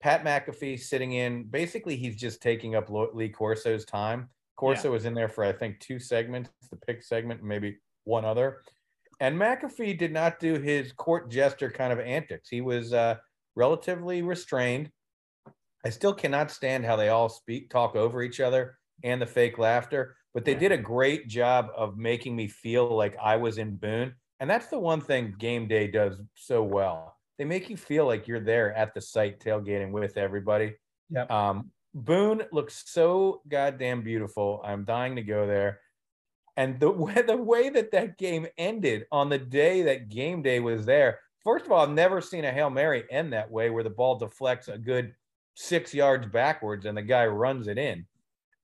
[0.00, 4.28] Pat McAfee sitting in, basically, he's just taking up Lee Corso's time.
[4.56, 8.62] Corso was in there for, I think, two segments the pick segment, maybe one other.
[9.22, 12.48] And McAfee did not do his court jester kind of antics.
[12.48, 13.14] He was uh,
[13.54, 14.90] relatively restrained.
[15.86, 19.58] I still cannot stand how they all speak, talk over each other and the fake
[19.58, 23.76] laughter, but they did a great job of making me feel like I was in
[23.76, 24.12] Boone.
[24.40, 27.16] And that's the one thing game day does so well.
[27.38, 30.74] They make you feel like you're there at the site tailgating with everybody.
[31.10, 31.30] Yep.
[31.30, 34.60] Um, Boone looks so goddamn beautiful.
[34.64, 35.78] I'm dying to go there.
[36.56, 40.60] And the way, the way that that game ended on the day that game day
[40.60, 43.84] was there, first of all, I've never seen a Hail Mary end that way where
[43.84, 45.14] the ball deflects a good
[45.54, 48.06] six yards backwards and the guy runs it in.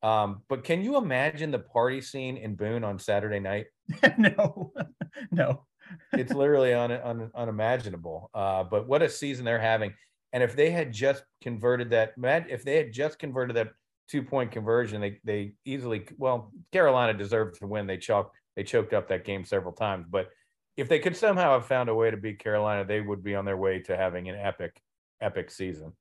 [0.02, 3.66] Um, but can you imagine the party scene in Boone on Saturday night?
[4.18, 4.72] no,
[5.30, 5.64] no.
[6.12, 8.30] it's literally un, un, unimaginable.
[8.32, 9.92] Uh, but what a season they're having.
[10.32, 12.12] And if they had just converted that,
[12.48, 13.68] if they had just converted that
[14.08, 17.86] two point conversion, they they easily well, Carolina deserved to win.
[17.86, 20.06] They choked they choked up that game several times.
[20.08, 20.30] But
[20.76, 23.44] if they could somehow have found a way to beat Carolina, they would be on
[23.44, 24.80] their way to having an epic,
[25.20, 25.92] epic season.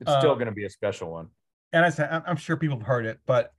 [0.00, 1.28] It's still Um, going to be a special one.
[1.72, 3.52] And I said, I'm- I'm sure people have heard it, but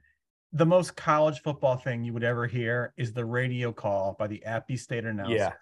[0.54, 4.44] the most college football thing you would ever hear is the radio call by the
[4.46, 5.36] Appy State announcer.
[5.36, 5.54] Yeah.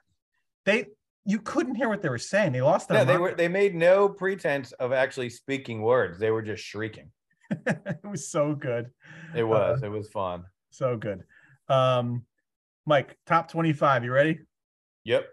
[0.65, 0.87] They,
[1.25, 2.51] you couldn't hear what they were saying.
[2.51, 6.19] They lost their Yeah, they were they made no pretense of actually speaking words.
[6.19, 7.11] They were just shrieking.
[7.65, 8.89] it was so good.
[9.35, 9.83] It was.
[9.83, 10.45] it was fun.
[10.69, 11.23] So good.
[11.67, 12.25] Um,
[12.85, 14.03] Mike, top 25.
[14.03, 14.39] You ready?
[15.03, 15.27] Yep.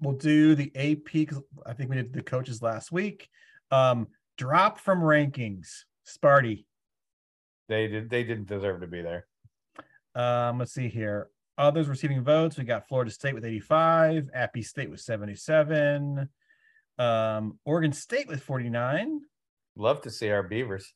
[0.00, 1.32] We'll do the AP.
[1.66, 3.28] I think we did the coaches last week.
[3.70, 5.84] Um, drop from rankings.
[6.06, 6.64] Sparty.
[7.68, 9.26] They did they didn't deserve to be there.
[10.14, 11.30] Um, let's see here.
[11.56, 12.58] Others receiving votes.
[12.58, 16.28] We got Florida State with 85, Appy State with 77,
[16.98, 19.20] um, Oregon State with 49,
[19.76, 20.94] Love to see our Beavers.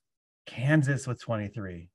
[0.48, 1.88] Kansas with 23.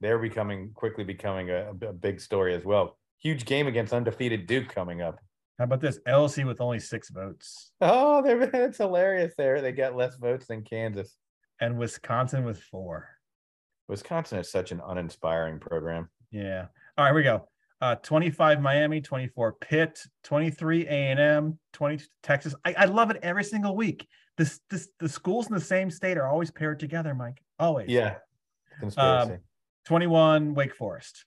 [0.00, 2.98] They're becoming quickly becoming a, a big story as well.
[3.18, 5.18] Huge game against undefeated Duke coming up.
[5.58, 6.00] How about this?
[6.08, 9.60] LC with only six votes, Oh, they're it's hilarious there.
[9.60, 11.16] They got less votes than Kansas.
[11.60, 13.08] and Wisconsin with four.
[13.88, 16.08] Wisconsin is such an uninspiring program.
[16.30, 16.66] Yeah.
[16.96, 17.48] All right, here we go.
[17.82, 22.54] Uh, 25 Miami, 24 Pitt, 23 A&M, 20 Texas.
[22.64, 24.06] I, I love it every single week.
[24.38, 27.42] This this the schools in the same state are always paired together, Mike.
[27.58, 27.88] Always.
[27.88, 28.14] Yeah.
[28.78, 29.38] Conspiracy.
[29.86, 31.24] 21 Wake Forest.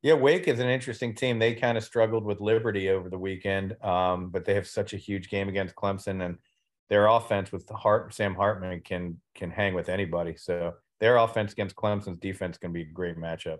[0.00, 1.38] yeah, Wake is an interesting team.
[1.38, 4.96] They kind of struggled with Liberty over the weekend, um, but they have such a
[4.96, 6.38] huge game against Clemson, and
[6.88, 10.34] their offense with the Hart Sam Hartman can can hang with anybody.
[10.38, 13.58] So their offense against Clemson's defense can be a great matchup.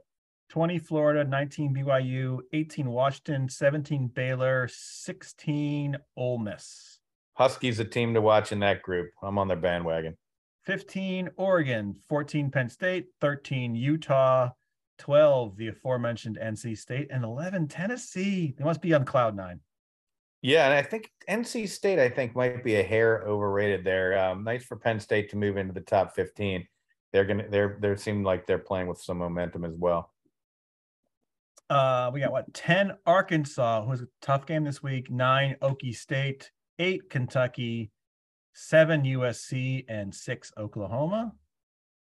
[0.50, 6.98] 20 Florida, 19 BYU, 18 Washington, 17 Baylor, 16 Ole Miss,
[7.34, 9.12] Huskies a team to watch in that group.
[9.22, 10.16] I'm on their bandwagon.
[10.66, 14.50] 15 Oregon, 14 Penn State, 13 Utah,
[14.98, 18.52] 12 the aforementioned NC State, and 11 Tennessee.
[18.58, 19.60] They must be on cloud nine.
[20.42, 24.18] Yeah, and I think NC State, I think, might be a hair overrated there.
[24.18, 26.66] Um, nice for Penn State to move into the top 15.
[27.12, 30.12] They're gonna they're they seem like they're playing with some momentum as well.
[31.70, 35.94] Uh, we got what 10 Arkansas, who was a tough game this week, nine Okie
[35.94, 37.92] State, eight Kentucky,
[38.52, 41.32] seven USC, and six Oklahoma.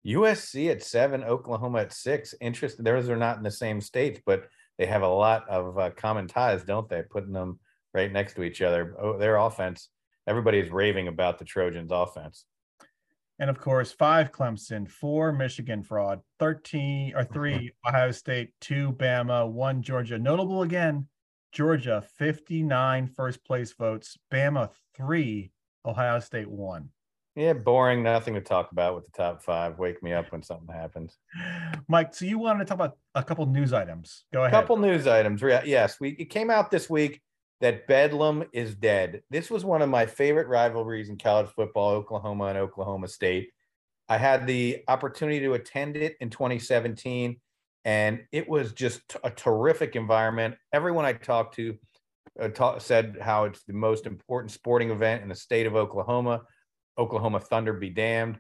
[0.06, 2.34] USC at seven, Oklahoma at six.
[2.40, 2.86] Interesting.
[2.86, 6.28] Those are not in the same states, but they have a lot of uh, common
[6.28, 7.02] ties, don't they?
[7.02, 7.60] Putting them
[7.94, 8.96] right next to each other.
[8.98, 9.90] Oh, their offense.
[10.28, 12.46] Everybody's raving about the Trojans' offense.
[13.40, 17.34] And of course, five Clemson, four Michigan fraud, 13 or mm-hmm.
[17.34, 20.18] three Ohio State, two Bama, one Georgia.
[20.18, 21.08] Notable again,
[21.52, 25.52] Georgia 59 first place votes, Bama three,
[25.86, 26.90] Ohio State one.
[27.36, 28.02] Yeah, boring.
[28.02, 29.78] Nothing to talk about with the top five.
[29.78, 31.20] Wake me up when something happens.
[31.88, 34.26] Mike, so you wanted to talk about a couple news items.
[34.34, 34.56] Go ahead.
[34.56, 35.44] A couple news items.
[35.44, 37.22] Yes, we it came out this week
[37.62, 39.22] that Bedlam is dead.
[39.30, 43.50] This was one of my favorite rivalries in college football, Oklahoma and Oklahoma State.
[44.10, 47.40] I had the opportunity to attend it in 2017,
[47.84, 50.56] and it was just a terrific environment.
[50.72, 51.78] Everyone I talked to
[52.40, 56.44] uh, ta- said how it's the most important sporting event in the state of Oklahoma.
[56.98, 58.40] Oklahoma Thunder be damned.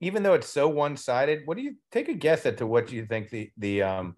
[0.00, 3.06] Even though it's so one-sided, what do you take a guess as to what you
[3.06, 4.14] think the the um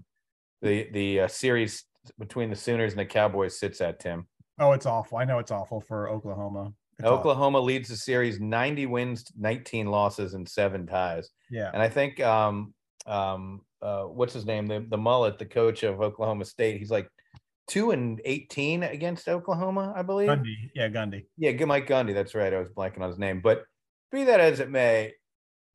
[0.62, 1.84] the the uh, series
[2.18, 4.26] between the Sooners and the Cowboys sits at, Tim?
[4.58, 5.18] Oh, it's awful.
[5.18, 6.72] I know it's awful for Oklahoma.
[6.98, 7.06] It's.
[7.06, 11.30] Oklahoma leads the series 90 wins, 19 losses, and seven ties.
[11.50, 11.70] Yeah.
[11.72, 12.74] And I think um
[13.06, 14.66] um uh what's his name?
[14.66, 17.08] The the mullet, the coach of Oklahoma State, he's like
[17.68, 20.28] two and 18 against Oklahoma, I believe.
[20.28, 20.54] Gundy.
[20.74, 21.26] Yeah, Gundy.
[21.36, 22.14] Yeah, Mike Gundy.
[22.14, 22.52] That's right.
[22.52, 23.40] I was blanking on his name.
[23.40, 23.62] But
[24.10, 25.12] be that as it may,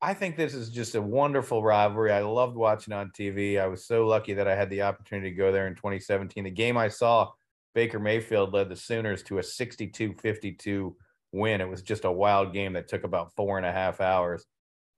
[0.04, 2.12] I think this is just a wonderful rivalry.
[2.12, 3.58] I loved watching on TV.
[3.58, 6.44] I was so lucky that I had the opportunity to go there in 2017.
[6.44, 7.30] The game I saw,
[7.74, 10.94] Baker Mayfield led the Sooners to a 62 52
[11.32, 11.62] win.
[11.62, 14.44] It was just a wild game that took about four and a half hours.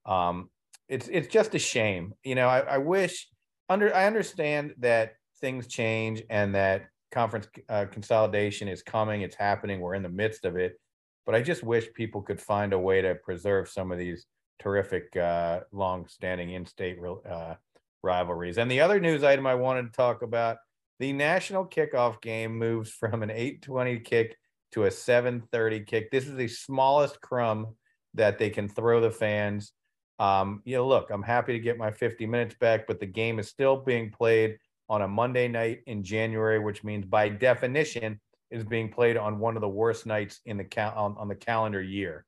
[0.05, 0.49] Um,
[0.89, 2.13] it's it's just a shame.
[2.25, 3.29] You know, I, I wish
[3.69, 9.21] under I understand that things change and that conference uh, consolidation is coming.
[9.21, 9.79] It's happening.
[9.79, 10.77] We're in the midst of it.
[11.25, 14.25] But I just wish people could find a way to preserve some of these
[14.59, 16.97] terrific, uh, long-standing in-state
[17.29, 17.55] uh,
[18.03, 18.57] rivalries.
[18.57, 20.57] And the other news item I wanted to talk about:
[20.99, 24.37] the national kickoff game moves from an 8:20 kick
[24.71, 26.11] to a 7:30 kick.
[26.11, 27.75] This is the smallest crumb
[28.13, 29.73] that they can throw the fans.
[30.19, 33.37] Um, you know, look, I'm happy to get my 50 minutes back, but the game
[33.39, 34.57] is still being played
[34.89, 39.55] on a Monday night in January, which means by definition is being played on one
[39.55, 42.25] of the worst nights in the cal- on, on the calendar year.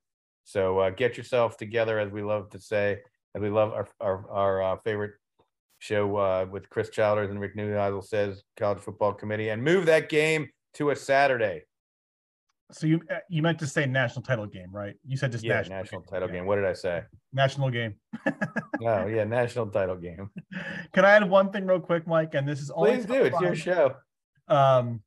[0.50, 2.98] So uh, get yourself together, as we love to say,
[3.36, 5.12] as we love our our, our uh, favorite
[5.78, 10.08] show uh, with Chris Childers and Rick Neuheisel says college football committee, and move that
[10.08, 11.62] game to a Saturday.
[12.72, 14.94] So you uh, you meant to say national title game, right?
[15.06, 16.34] You said just Yeah, national, national title Yeah.
[16.34, 16.46] game.
[16.46, 17.02] What did I say?
[17.32, 17.94] National game.
[18.82, 20.30] Oh, yeah, national title game.
[20.94, 22.32] Can I add one thing real quick, Mike?
[22.32, 23.24] And this is only Please do.
[23.24, 23.94] It's your show.
[24.48, 25.02] Um,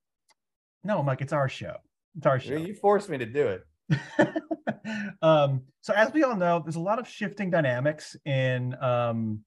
[0.83, 1.77] no, Mike, it's our show.
[2.15, 2.53] It's our show.
[2.53, 3.63] You forced me to do it.
[5.21, 9.39] um, so as we all know, there's a lot of shifting dynamics in um,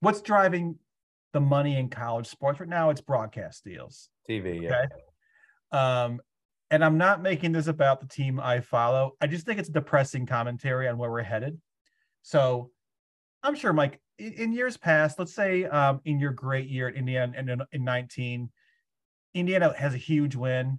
[0.00, 0.76] what's driving
[1.32, 2.90] the money in college sports right now.
[2.90, 4.08] It's broadcast deals.
[4.28, 4.62] TV.
[4.62, 4.86] Yeah.
[5.72, 6.20] Um,
[6.70, 9.12] and I'm not making this about the team I follow.
[9.20, 11.60] I just think it's a depressing commentary on where we're headed.
[12.22, 12.70] So
[13.42, 16.94] I'm sure, Mike, in, in years past, let's say um, in your great year at
[16.94, 18.50] Indiana in, in, in 19,
[19.34, 20.78] Indiana has a huge win.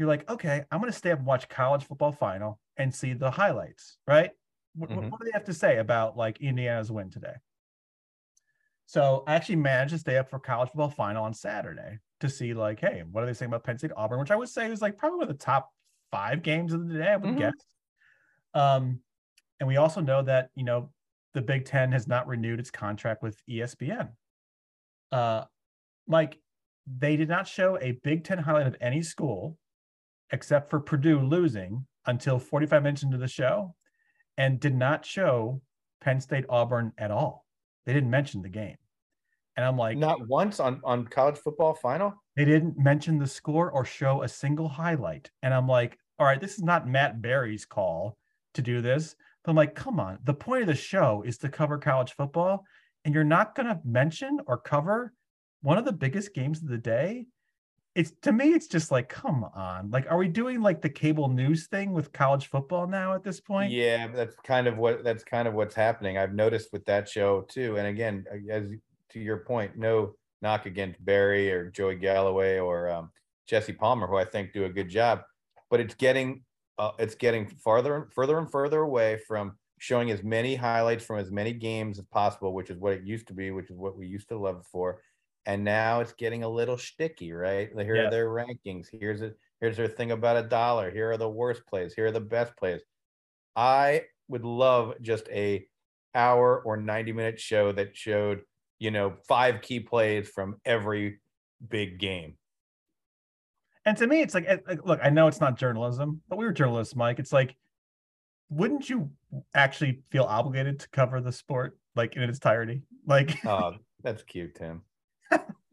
[0.00, 3.12] You're like, okay, I'm going to stay up and watch college football final and see
[3.12, 4.30] the highlights, right?
[4.74, 7.34] What, what- what do they have to say about like Indiana's win today?
[8.86, 12.54] So I actually managed to stay up for college football final on Saturday to see
[12.54, 14.80] like, hey, what are they saying about Penn State Auburn, which I would say is
[14.80, 15.70] like probably one of the top
[16.10, 17.38] five games of the day, I would Mhm.
[17.38, 17.52] guess.
[18.54, 19.02] Um,
[19.60, 20.94] and we also know that you know
[21.34, 24.16] the Big Ten has not renewed its contract with ESPN.
[25.12, 25.44] Uh,
[26.06, 26.40] Mike,
[26.86, 29.58] they did not show a Big Ten highlight of any school
[30.32, 33.74] except for Purdue losing until 45 minutes into the show,
[34.36, 35.60] and did not show
[36.00, 37.44] Penn State Auburn at all.
[37.86, 38.76] They didn't mention the game.
[39.56, 42.14] And I'm like, Not once on on college football final.
[42.36, 45.30] they didn't mention the score or show a single highlight.
[45.42, 48.16] And I'm like, all right, this is not Matt Barrie's call
[48.54, 49.16] to do this.
[49.44, 50.18] But I'm like, come on.
[50.24, 52.64] The point of the show is to cover college football.
[53.04, 55.12] And you're not going to mention or cover
[55.62, 57.26] one of the biggest games of the day.
[57.94, 59.90] It's to me, it's just like, come on.
[59.90, 63.40] Like, are we doing like the cable news thing with college football now at this
[63.40, 63.72] point?
[63.72, 66.16] Yeah, that's kind of what that's kind of what's happening.
[66.16, 67.78] I've noticed with that show too.
[67.78, 68.70] And again, as
[69.10, 73.10] to your point, no knock against Barrie or Joey Galloway or um,
[73.46, 75.22] Jesse Palmer, who I think do a good job,
[75.68, 76.44] but it's getting
[76.78, 81.18] uh, it's getting farther and further and further away from showing as many highlights from
[81.18, 83.96] as many games as possible, which is what it used to be, which is what
[83.96, 85.00] we used to love for.
[85.46, 87.70] And now it's getting a little sticky, right?
[87.74, 88.06] Here Yeah.
[88.06, 88.88] are their rankings.
[88.92, 90.90] Here's a here's their thing about a dollar.
[90.90, 91.94] Here are the worst plays.
[91.94, 92.82] Here are the best plays.
[93.56, 95.66] I would love just a
[96.14, 98.42] hour or 90 minute show that showed,
[98.78, 101.20] you know, five key plays from every
[101.68, 102.36] big game.
[103.84, 106.52] And to me, it's like, like, look, I know it's not journalism, but we were
[106.52, 107.18] journalists, Mike.
[107.18, 107.56] It's like,
[108.50, 109.10] wouldn't you
[109.54, 112.82] actually feel obligated to cover the sport like in its entirety?
[113.06, 114.82] Like, Oh, that's cute, Tim.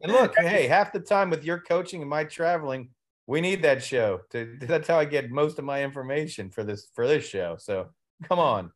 [0.00, 2.90] And look, hey, half the time with your coaching and my traveling,
[3.26, 4.20] we need that show.
[4.30, 7.56] To that's how I get most of my information for this for this show.
[7.58, 7.88] So
[8.24, 8.72] come on.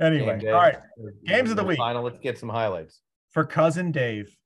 [0.00, 0.78] anyway, uh, all right.
[1.24, 1.78] Games of the week.
[1.78, 2.02] Final.
[2.02, 3.00] Let's get some highlights.
[3.30, 4.36] For cousin Dave,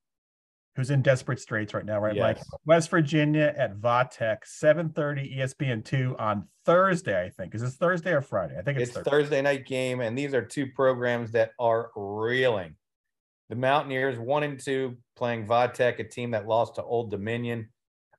[0.77, 2.15] who's in desperate straits right now, right?
[2.15, 7.55] Like West Virginia at Va Tech, 7:30 ESPN two on Thursday, I think.
[7.55, 8.57] Is this Thursday or Friday?
[8.59, 9.11] I think it's, It's Thursday.
[9.11, 12.77] Thursday night game, and these are two programs that are reeling.
[13.49, 17.69] The Mountaineers, one and two, playing Va Tech, a team that lost to Old Dominion.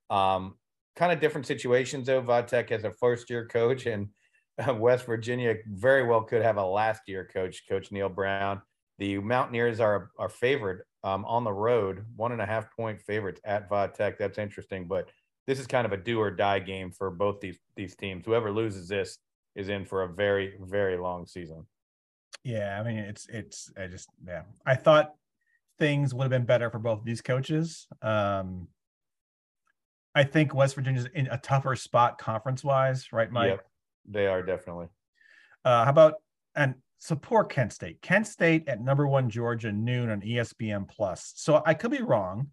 [0.10, 0.56] Um,
[0.96, 2.22] kind of different situations though.
[2.22, 4.10] Va Tech has a first year coach, and
[4.58, 8.62] uh, West Virginia very well could have a last year coach, Coach Neal Brown.
[9.00, 13.42] The Mountaineers are are favored um, on the road, one and a half point favorites
[13.44, 14.18] at Va Tech.
[14.18, 15.10] That's interesting, but
[15.46, 18.26] this is kind of a do or die game for both these these teams.
[18.26, 19.18] Whoever loses this
[19.56, 21.66] is in for a very, very long season.
[22.48, 24.44] Yeah, I mean it's it's I just yeah.
[24.66, 25.14] I thought
[25.80, 27.88] things would have been better for both these coaches.
[28.02, 28.70] Um
[30.16, 33.50] I think West Virginia's in a tougher spot conference wise, right, Mike?
[33.50, 33.66] Yep,
[34.08, 34.88] they are definitely.
[35.66, 36.14] Uh how about
[36.56, 38.02] and support Kent State.
[38.02, 41.34] Kent State at number one Georgia noon on ESPN Plus.
[41.36, 42.48] So I could be wrong,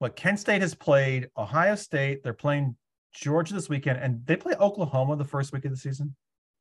[0.00, 2.22] but Kent State has played Ohio State.
[2.22, 2.76] They're playing
[3.14, 6.14] Georgia this weekend, and they play Oklahoma the first week of the season.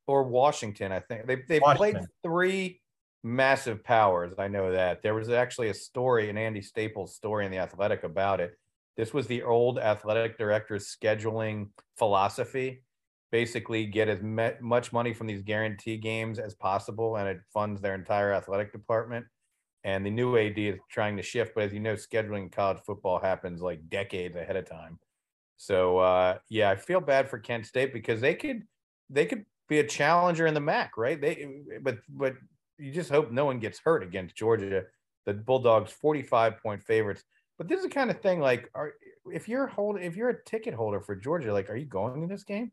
[0.08, 2.82] Or Washington, I think they they've played three
[3.24, 4.34] massive powers.
[4.38, 8.04] I know that there was actually a story, an Andy Staples story in the Athletic
[8.04, 8.58] about it.
[8.98, 12.84] This was the old athletic director's scheduling philosophy
[13.32, 17.82] basically get as me- much money from these guarantee games as possible, and it funds
[17.82, 19.26] their entire athletic department.
[19.84, 23.20] And the new AD is trying to shift, but as you know, scheduling college football
[23.20, 25.00] happens like decades ahead of time.
[25.58, 28.64] So uh, yeah, I feel bad for Kent State because they could
[29.10, 31.20] they could be a challenger in the MAC, right?
[31.20, 31.48] They
[31.82, 32.36] but but
[32.78, 34.84] you just hope no one gets hurt against Georgia.
[35.26, 37.24] The Bulldogs 45 point favorites.
[37.58, 38.94] But this is the kind of thing like are
[39.32, 42.28] if you're holding if you're a ticket holder for Georgia, like are you going to
[42.28, 42.72] this game?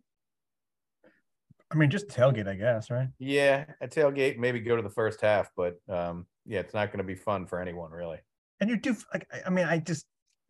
[1.70, 3.08] I mean, just tailgate, I guess, right?
[3.18, 6.98] Yeah, a tailgate, maybe go to the first half, but um, yeah, it's not going
[6.98, 8.18] to be fun for anyone really.
[8.60, 10.06] And you do like, I mean, I just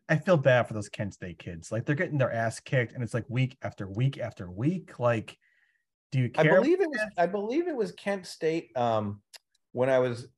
[0.09, 1.71] I feel bad for those Kent State kids.
[1.71, 4.99] Like they're getting their ass kicked, and it's like week after week after week.
[4.99, 5.37] Like,
[6.11, 6.53] do you care?
[6.53, 7.01] I believe it was.
[7.17, 8.71] I believe it was Kent State.
[8.77, 9.21] Um,
[9.73, 10.29] when I was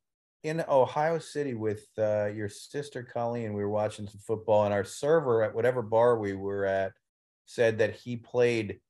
[0.42, 4.84] in Ohio City with uh, your sister Colleen, we were watching some football, and our
[4.84, 6.92] server at whatever bar we were at
[7.46, 8.80] said that he played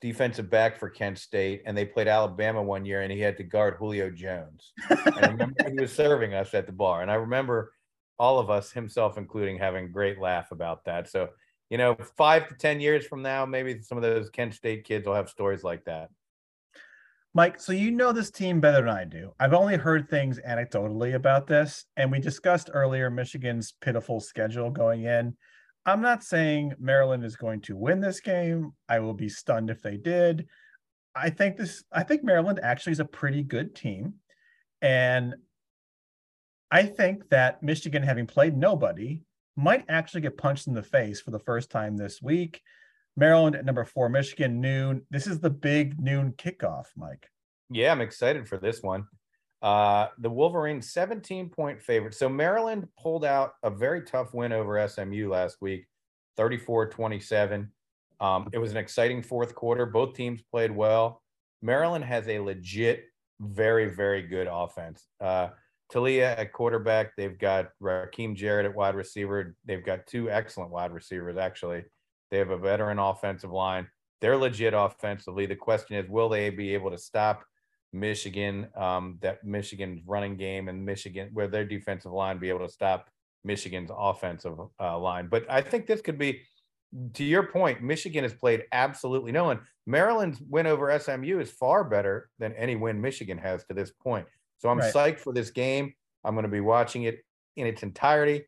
[0.00, 3.44] defensive back for Kent State, and they played Alabama one year, and he had to
[3.44, 4.72] guard Julio Jones.
[4.88, 7.72] and I remember he was serving us at the bar, and I remember
[8.18, 11.08] all of us, himself including, having a great laugh about that.
[11.08, 11.28] So,
[11.70, 15.06] you know, five to ten years from now, maybe some of those Kent State kids
[15.06, 16.10] will have stories like that.
[17.34, 19.32] Mike, so you know this team better than I do.
[19.38, 25.04] I've only heard things anecdotally about this, and we discussed earlier Michigan's pitiful schedule going
[25.04, 25.36] in.
[25.84, 28.72] I'm not saying Maryland is going to win this game.
[28.88, 30.46] I will be stunned if they did.
[31.14, 34.14] I think this I think Maryland actually is a pretty good team.
[34.82, 35.34] And
[36.70, 39.22] I think that Michigan having played nobody
[39.58, 42.62] might actually get punched in the face for the first time this week.
[43.16, 45.02] Maryland at number 4, Michigan noon.
[45.10, 47.26] This is the big noon kickoff, Mike.
[47.68, 49.08] Yeah, I'm excited for this one.
[49.60, 52.14] Uh, the Wolverines 17 point favorite.
[52.14, 55.86] So Maryland pulled out a very tough win over SMU last week,
[56.36, 57.72] 34 27.
[58.20, 59.86] Um, it was an exciting fourth quarter.
[59.86, 61.20] Both teams played well.
[61.62, 63.06] Maryland has a legit,
[63.40, 65.04] very, very good offense.
[65.20, 65.48] Uh,
[65.92, 67.16] Taulia at quarterback.
[67.16, 69.54] They've got Rakim Jarrett at wide receiver.
[69.64, 71.84] They've got two excellent wide receivers, actually.
[72.30, 73.88] They have a veteran offensive line.
[74.20, 75.46] They're legit offensively.
[75.46, 77.44] The question is, will they be able to stop
[77.92, 82.72] Michigan, um, that Michigan's running game and Michigan, where their defensive line be able to
[82.72, 83.08] stop
[83.44, 85.28] Michigan's offensive uh, line.
[85.28, 86.42] But I think this could be,
[87.14, 89.60] to your point, Michigan has played absolutely no one.
[89.86, 94.26] Maryland's win over SMU is far better than any win Michigan has to this point.
[94.58, 94.92] So I'm right.
[94.92, 95.94] psyched for this game.
[96.24, 97.24] I'm going to be watching it
[97.56, 98.44] in its entirety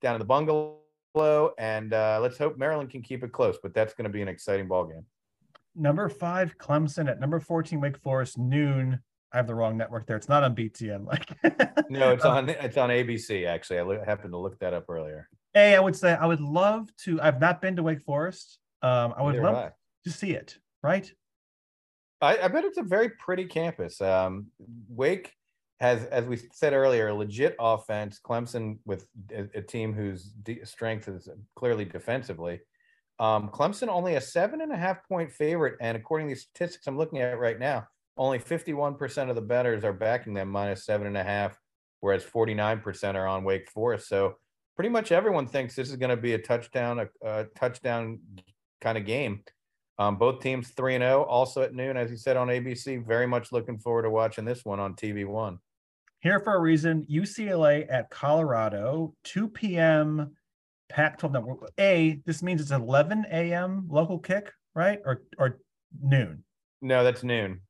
[0.00, 3.58] down in the bungalow, and uh, let's hope Maryland can keep it close.
[3.62, 5.04] But that's going to be an exciting ball game
[5.74, 9.00] number five, Clemson at number 14, Wake Forest, noon.
[9.32, 10.16] I have the wrong network there.
[10.16, 11.06] It's not on BTN.
[11.06, 11.30] Like
[11.90, 13.46] no, it's on it's on ABC.
[13.46, 15.28] Actually, I happened to look that up earlier.
[15.54, 17.20] Hey, I would say I would love to.
[17.20, 18.58] I've not been to Wake Forest.
[18.82, 19.72] Um, I would Neither love
[20.04, 20.58] to see it.
[20.82, 21.10] Right.
[22.22, 24.00] I, I, bet it's a very pretty campus.
[24.00, 24.46] Um,
[24.88, 25.32] Wake
[25.80, 28.20] has, as we said earlier, a legit offense.
[28.24, 32.60] Clemson with a, a team whose de- strength is clearly defensively.
[33.18, 36.86] Um, Clemson only a seven and a half point favorite, and according to the statistics
[36.86, 41.06] I'm looking at right now, only 51% of the bettors are backing them minus seven
[41.06, 41.58] and a half,
[42.00, 44.08] whereas 49% are on Wake Forest.
[44.08, 44.34] So
[44.76, 48.20] pretty much everyone thinks this is going to be a touchdown, a, a touchdown
[48.80, 49.42] kind of game.
[49.98, 53.06] Um, both teams three and zero, oh, also at noon, as you said on ABC.
[53.06, 55.58] Very much looking forward to watching this one on TV One.
[56.20, 60.34] Here for a reason: UCLA at Colorado, 2 p.m.
[60.88, 61.72] Pac-12 network.
[61.78, 63.86] A, this means it's 11 a.m.
[63.90, 65.00] local kick, right?
[65.04, 65.58] Or or
[66.00, 66.44] noon.
[66.80, 67.60] No, that's noon.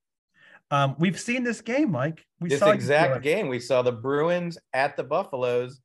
[0.70, 2.24] Um, we've seen this game, Mike.
[2.40, 3.48] We this saw exact game.
[3.48, 5.80] We saw the Bruins at the Buffaloes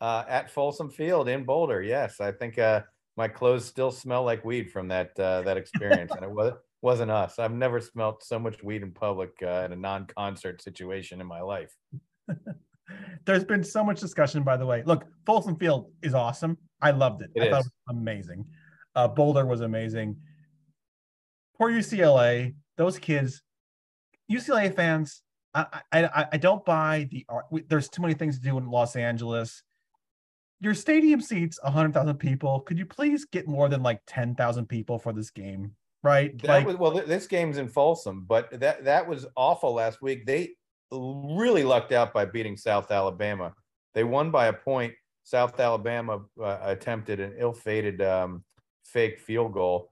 [0.00, 1.82] uh, at Folsom Field in Boulder.
[1.82, 2.80] Yes, I think uh,
[3.16, 6.52] my clothes still smell like weed from that uh, that experience, and it was
[6.82, 7.38] wasn't us.
[7.38, 11.40] I've never smelled so much weed in public uh, in a non-concert situation in my
[11.40, 11.74] life.
[13.26, 14.82] There's been so much discussion, by the way.
[14.84, 16.56] Look, Folsom Field is awesome.
[16.80, 17.30] I loved it.
[17.34, 17.50] it I is.
[17.50, 18.44] thought it was amazing.
[18.96, 20.16] Uh, Boulder was amazing.
[21.56, 22.54] poor UCLA.
[22.76, 23.42] Those kids,
[24.30, 25.22] UCLA fans.
[25.54, 27.26] I I I don't buy the.
[27.28, 27.46] art.
[27.68, 29.62] There's too many things to do in Los Angeles.
[30.60, 32.60] Your stadium seats hundred thousand people.
[32.60, 35.72] Could you please get more than like ten thousand people for this game?
[36.02, 36.36] Right?
[36.42, 36.90] That like, was well.
[36.90, 40.26] This game's in Folsom, but that that was awful last week.
[40.26, 40.50] They
[40.92, 43.54] really lucked out by beating South Alabama.
[43.94, 44.94] They won by a point.
[45.22, 48.42] South Alabama uh, attempted an ill-fated um,
[48.84, 49.90] fake field goal.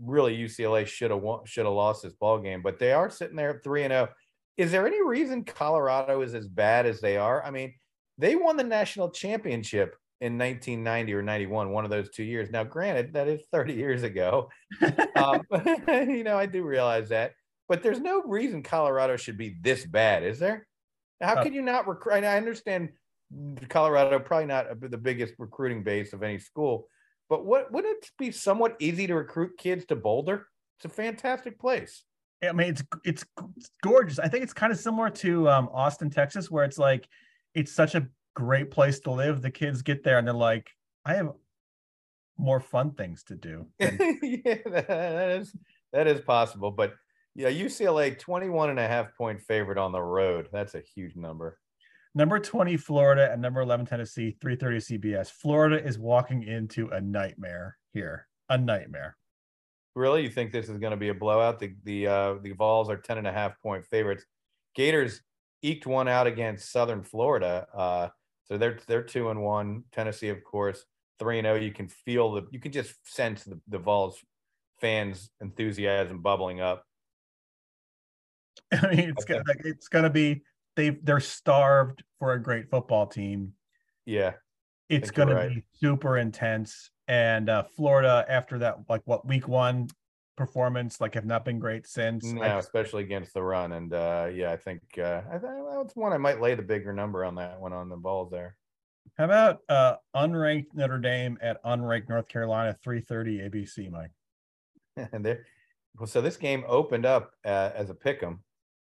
[0.00, 3.56] Really, UCLA should have should have lost this ball game, but they are sitting there
[3.56, 4.08] at three and zero.
[4.56, 7.44] Is there any reason Colorado is as bad as they are?
[7.44, 7.74] I mean,
[8.16, 12.50] they won the national championship in 1990 or 91, one of those two years.
[12.50, 14.50] Now, granted, that is 30 years ago.
[15.16, 15.42] um,
[15.88, 17.32] you know, I do realize that,
[17.68, 20.66] but there's no reason Colorado should be this bad, is there?
[21.20, 22.24] How can you not recruit?
[22.24, 22.90] I understand
[23.68, 26.88] Colorado probably not the biggest recruiting base of any school,
[27.28, 30.46] but what would it be somewhat easy to recruit kids to Boulder?
[30.78, 32.04] It's a fantastic place.
[32.46, 33.24] I mean, it's it's,
[33.56, 34.18] it's gorgeous.
[34.18, 37.08] I think it's kind of similar to um, Austin, Texas, where it's like
[37.54, 38.06] it's such a
[38.36, 39.42] great place to live.
[39.42, 40.70] The kids get there and they're like,
[41.04, 41.32] I have
[42.38, 43.66] more fun things to do.
[43.80, 45.56] yeah, that is
[45.92, 46.70] that is possible.
[46.70, 46.94] But
[47.34, 50.48] yeah, UCLA 21 and a half point favorite on the road.
[50.52, 51.58] That's a huge number.
[52.14, 55.30] Number 20, Florida, and number 11, Tennessee, 330 CBS.
[55.30, 58.26] Florida is walking into a nightmare here.
[58.48, 59.18] A nightmare.
[59.94, 60.22] Really?
[60.22, 61.58] You think this is going to be a blowout?
[61.58, 64.24] The the uh the Vols are 10 and a half point favorites.
[64.74, 65.22] Gators
[65.62, 67.66] eked one out against Southern Florida.
[67.74, 68.08] Uh
[68.48, 69.84] so they're they're two and one.
[69.92, 70.84] Tennessee, of course,
[71.18, 71.56] three and zero.
[71.56, 71.60] Oh.
[71.60, 74.18] You can feel the you can just sense the, the Vols
[74.80, 76.84] fans' enthusiasm bubbling up.
[78.72, 80.42] I mean, it's gonna, it's gonna be
[80.76, 83.52] they they're starved for a great football team.
[84.04, 84.34] Yeah,
[84.88, 85.54] it's gonna right.
[85.54, 86.90] be super intense.
[87.08, 89.88] And uh, Florida, after that, like what week one
[90.36, 92.24] performance, like have not been great since.
[92.24, 93.72] No, I, especially against the run.
[93.72, 96.92] And uh, yeah, I think uh, I think that's one I might lay the bigger
[96.92, 98.56] number on that one on the balls there.
[99.16, 104.10] How about uh, unranked Notre Dame at unranked North Carolina, three thirty ABC, Mike?
[105.12, 105.46] and there,
[105.98, 108.42] well, so this game opened up uh, as a pick 'em,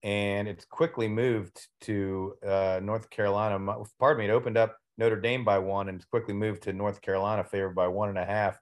[0.03, 3.59] and it's quickly moved to uh, North Carolina.
[3.99, 7.01] Pardon me, it opened up Notre Dame by one, and it's quickly moved to North
[7.01, 8.59] Carolina favored by one and a half.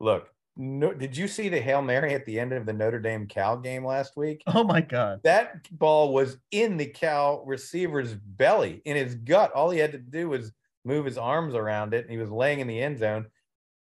[0.00, 3.26] Look, no, did you see the Hail Mary at the end of the Notre Dame
[3.26, 4.42] Cal game last week?
[4.46, 5.20] Oh my God.
[5.24, 9.52] That ball was in the Cal receiver's belly, in his gut.
[9.52, 10.52] All he had to do was
[10.84, 13.26] move his arms around it, and he was laying in the end zone.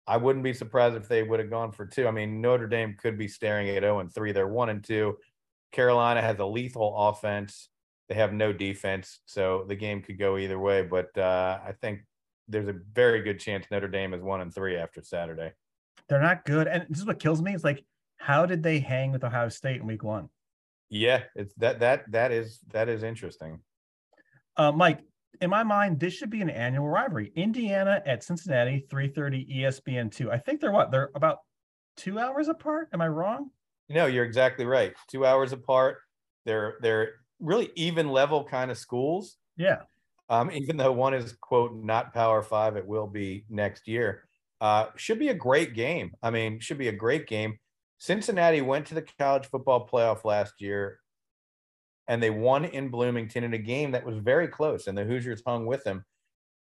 [0.07, 2.07] I wouldn't be surprised if they would have gone for two.
[2.07, 4.32] I mean, Notre Dame could be staring at 0 and 3.
[4.32, 5.17] They're 1 and 2.
[5.72, 7.69] Carolina has a lethal offense.
[8.09, 9.19] They have no defense.
[9.26, 10.82] So the game could go either way.
[10.84, 12.01] But uh, I think
[12.47, 15.53] there's a very good chance Notre Dame is 1 and 3 after Saturday.
[16.12, 16.68] They're not good.
[16.68, 17.53] And this is what kills me.
[17.53, 17.86] It's like,
[18.18, 20.28] how did they hang with Ohio State in week one?
[20.89, 23.62] Yeah, it's that that that is that is interesting.
[24.57, 24.99] Uh, Mike,
[25.39, 27.32] in my mind, this should be an annual rivalry.
[27.38, 30.30] Indiana at Cincinnati, 3:30 ESPN two.
[30.30, 30.91] I think they're what?
[30.91, 31.38] They're about
[31.95, 32.89] two hours apart.
[32.91, 33.49] Am I wrong?
[33.88, 34.93] No, you're exactly right.
[35.09, 35.99] Two hours apart.
[36.45, 39.38] They're they're really even level kind of schools.
[39.55, 39.84] Yeah.
[40.28, 44.26] Um, even though one is quote not power five, it will be next year.
[44.62, 46.12] Uh, should be a great game.
[46.24, 47.57] I mean, should be a great game.
[47.97, 51.01] Cincinnati went to the college football playoff last year
[52.07, 55.41] and they won in Bloomington in a game that was very close, and the Hoosiers
[55.45, 56.03] hung with them.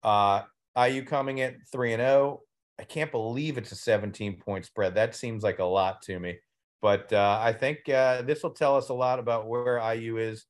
[0.03, 0.41] Uh,
[0.77, 2.41] IU coming at 3 and 0.
[2.77, 4.95] I can't believe it's a 17 point spread.
[4.95, 6.39] That seems like a lot to me.
[6.81, 10.45] But uh, I think uh, this will tell us a lot about where IU is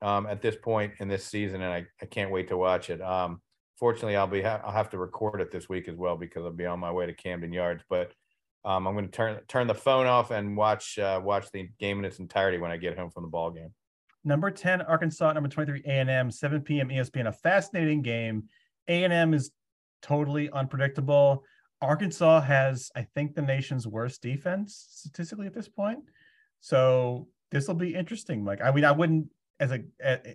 [0.00, 3.02] um, at this point in this season, and I, I can't wait to watch it.
[3.02, 3.42] Um,
[3.80, 6.52] fortunately, I'll be ha- I'll have to record it this week as well because I'll
[6.52, 7.82] be on my way to Camden Yards.
[7.88, 8.12] But
[8.64, 11.98] um, I'm going to turn turn the phone off and watch uh, watch the game
[11.98, 13.72] in its entirety when I get home from the ball game.
[14.22, 15.32] Number 10, Arkansas.
[15.32, 16.30] Number 23, A&M.
[16.30, 16.90] 7 p.m.
[16.90, 17.26] ESPN.
[17.26, 18.44] A fascinating game.
[18.86, 19.50] A&M is
[20.02, 21.42] totally unpredictable.
[21.80, 26.00] Arkansas has, I think, the nation's worst defense statistically at this point.
[26.60, 28.44] So this will be interesting.
[28.44, 29.28] Like, I mean, I wouldn't,
[29.58, 29.80] as a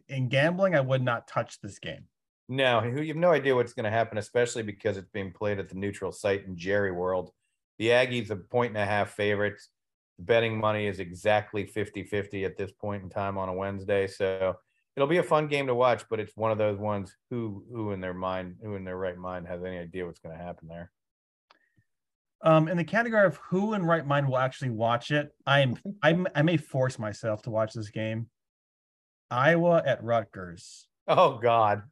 [0.08, 2.06] in gambling, I would not touch this game.
[2.48, 5.70] No, you have no idea what's going to happen, especially because it's being played at
[5.70, 7.32] the neutral site in Jerry World.
[7.80, 9.70] The Aggies a point and a half favorites.
[10.18, 14.08] The betting money is exactly 50-50 at this point in time on a Wednesday.
[14.08, 14.56] So
[14.96, 17.92] it'll be a fun game to watch, but it's one of those ones who who
[17.92, 20.68] in their mind, who in their right mind has any idea what's going to happen
[20.68, 20.92] there.
[22.44, 26.28] Um, in the category of who in right mind will actually watch it, I'm, I'm
[26.36, 28.28] I may force myself to watch this game.
[29.32, 30.88] Iowa at Rutgers.
[31.08, 31.84] Oh God.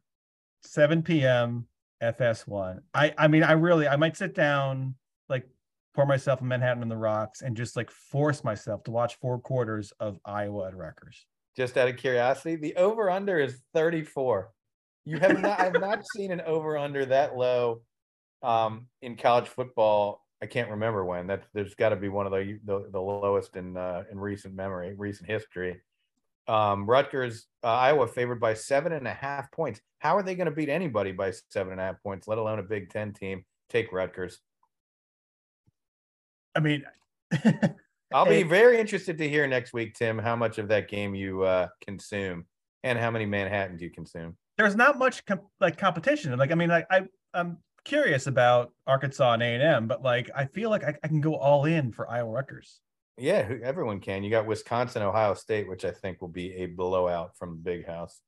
[0.64, 1.66] 7 p.m.
[2.02, 2.80] FS1.
[2.92, 4.94] I I mean I really I might sit down
[5.28, 5.48] like
[5.94, 9.38] pour myself a Manhattan on the rocks, and just like force myself to watch four
[9.38, 11.24] quarters of Iowa at Rutgers.
[11.56, 14.50] Just out of curiosity, the over under is 34.
[15.04, 17.82] You have not I've not seen an over under that low
[18.42, 20.20] um, in college football.
[20.42, 21.28] I can't remember when.
[21.28, 24.54] That there's got to be one of the, the the lowest in uh, in recent
[24.54, 25.80] memory, recent history.
[26.46, 29.80] Um, Rutgers, uh, Iowa favored by seven and a half points.
[29.98, 32.58] How are they going to beat anybody by seven and a half points, let alone
[32.58, 33.44] a Big Ten team?
[33.70, 34.40] Take Rutgers.
[36.54, 36.84] I mean,
[38.12, 41.42] I'll be very interested to hear next week, Tim, how much of that game you
[41.42, 42.44] uh, consume
[42.84, 44.36] and how many Manhattans you consume.
[44.56, 46.36] there's not much com- like competition.
[46.38, 50.30] Like, I mean, like I, I'm curious about Arkansas and A and M, but like
[50.34, 52.80] I feel like I, I can go all in for Iowa Rutgers.
[53.16, 54.24] Yeah, everyone can.
[54.24, 57.86] You got Wisconsin, Ohio State, which I think will be a blowout from the big
[57.86, 58.20] house.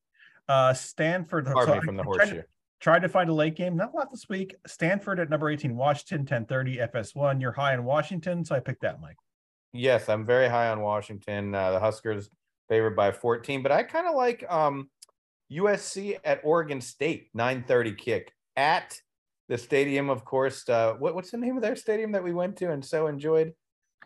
[0.49, 1.47] Uh, Stanford.
[1.47, 2.43] Pardon so me, from the I tried to- horseshoe.
[2.79, 4.55] Tried to find a late game, not a lot this week.
[4.67, 7.41] Stanford at number 18, Washington 1030 FS1.
[7.41, 9.17] You're high in Washington, so I picked that, Mike.
[9.73, 11.55] Yes, I'm very high on Washington.
[11.55, 12.29] Uh, the Huskers
[12.69, 14.91] favored by 14, but I kind of like um,
[15.51, 19.01] USC at Oregon State, 9:30 kick at
[19.49, 20.11] the stadium.
[20.11, 22.85] Of course, uh, what, what's the name of their stadium that we went to and
[22.85, 23.55] so enjoyed?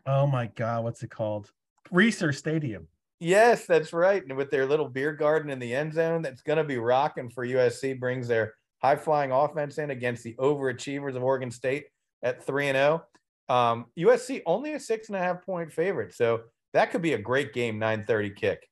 [0.07, 1.51] Oh my God, what's it called?
[1.93, 2.89] Reser Stadium.
[3.19, 4.25] Yes, that's right.
[4.25, 7.29] And with their little beer garden in the end zone, that's going to be rocking
[7.29, 8.01] for USC.
[8.01, 11.85] Brings their high flying offense in against the overachievers of Oregon State
[12.23, 13.05] at three and zero.
[13.49, 16.43] Um, USC only a six and a half point favorite, so
[16.73, 17.79] that could be a great game.
[17.79, 18.67] Nine thirty kick.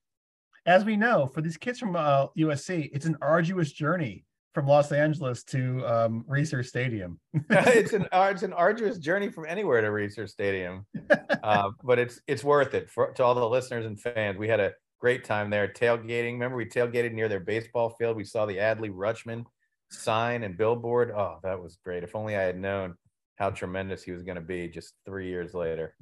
[0.65, 4.91] As we know, for these kids from uh, USC, it's an arduous journey from Los
[4.91, 6.25] Angeles to um,
[6.63, 7.19] Stadium.
[7.49, 10.85] it's an it's an arduous journey from anywhere to Reser Stadium,
[11.43, 14.37] uh, but it's it's worth it for to all the listeners and fans.
[14.37, 16.33] We had a great time there tailgating.
[16.33, 18.17] Remember, we tailgated near their baseball field.
[18.17, 19.45] We saw the Adley Rutschman
[19.91, 21.11] sign and billboard.
[21.11, 22.03] Oh, that was great.
[22.03, 22.95] If only I had known
[23.37, 25.95] how tremendous he was going to be just three years later.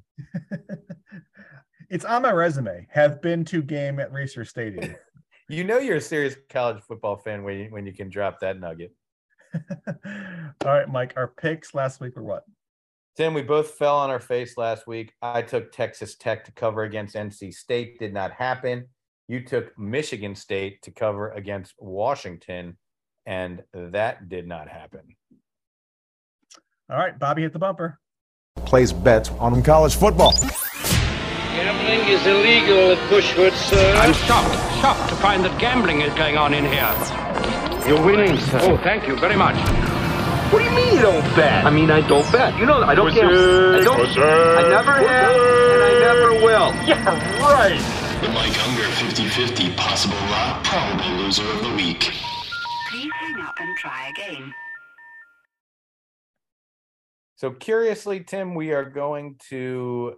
[1.89, 2.87] it's on my resume.
[2.89, 4.95] Have been to game at Reser Stadium.
[5.49, 8.59] You know you're a serious college football fan when you, when you can drop that
[8.59, 8.93] nugget.
[9.55, 11.13] All right, Mike.
[11.15, 12.43] Our picks last week were what?
[13.15, 15.13] Tim, we both fell on our face last week.
[15.21, 17.97] I took Texas Tech to cover against NC State.
[17.97, 18.87] Did not happen.
[19.29, 22.77] You took Michigan State to cover against Washington,
[23.25, 25.15] and that did not happen.
[26.89, 27.99] All right, Bobby hit the bumper.
[28.65, 30.33] Place bets on college football.
[31.53, 33.95] Gambling is illegal at Bushwood, sir.
[33.95, 36.93] I'm shocked, shocked to find that gambling is going on in here.
[37.87, 38.59] You're winning, sir.
[38.63, 39.55] Oh, thank you very much.
[40.51, 41.65] What do you mean you don't bet?
[41.65, 42.57] I mean, I don't bet.
[42.57, 43.75] You know, I don't care.
[43.75, 43.99] I don't.
[43.99, 46.73] I never have, and I never will.
[46.87, 47.03] Yeah,
[47.41, 47.79] right.
[48.21, 52.11] The Mike Unger 50-50 possible lot probable loser of the week.
[52.89, 54.53] Please hang up and try again.
[57.35, 60.15] So, curiously, Tim, we are going to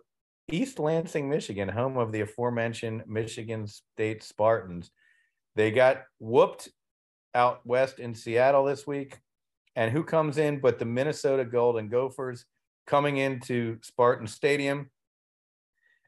[0.52, 4.91] East Lansing, Michigan, home of the aforementioned Michigan State Spartans.
[5.56, 6.70] They got whooped
[7.36, 9.20] out west in Seattle this week.
[9.76, 12.45] And who comes in but the Minnesota Golden Gophers
[12.88, 14.89] coming into Spartan Stadium?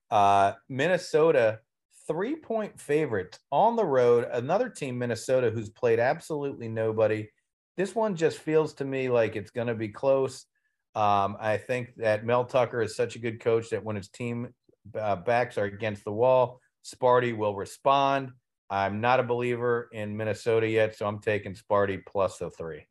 [0.10, 1.60] Uh, Minnesota,
[2.08, 4.28] three point favorites on the road.
[4.32, 7.30] Another team, Minnesota, who's played absolutely nobody.
[7.78, 10.46] This one just feels to me like it's going to be close.
[10.94, 14.54] Um, I think that Mel Tucker is such a good coach that when his team
[15.00, 18.32] uh, backs are against the wall, Sparty will respond.
[18.70, 22.88] I'm not a believer in Minnesota yet, so I'm taking Sparty plus the three.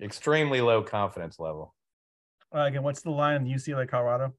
[0.00, 1.74] Extremely low confidence level.
[2.54, 4.32] Uh, again, what's the line in UCLA, Colorado?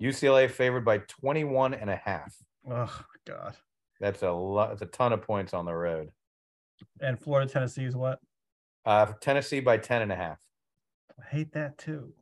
[0.00, 2.34] UCLA favored by 21 and a half.
[2.70, 3.56] Oh God.
[4.00, 4.72] That's a lot.
[4.72, 6.10] It's a ton of points on the road.
[7.00, 8.18] And Florida, Tennessee is what?
[8.84, 10.43] Uh, Tennessee by 10 and a half.
[11.20, 12.12] I hate that too.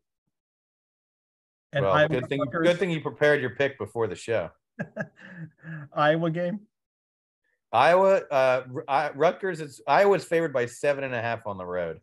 [1.73, 4.51] And well, Iowa good thing, Rutgers- good thing you prepared your pick before the show.
[5.95, 6.61] Iowa game.
[7.73, 12.01] Iowa, uh, I- Rutgers is Iowa's favored by seven and a half on the road.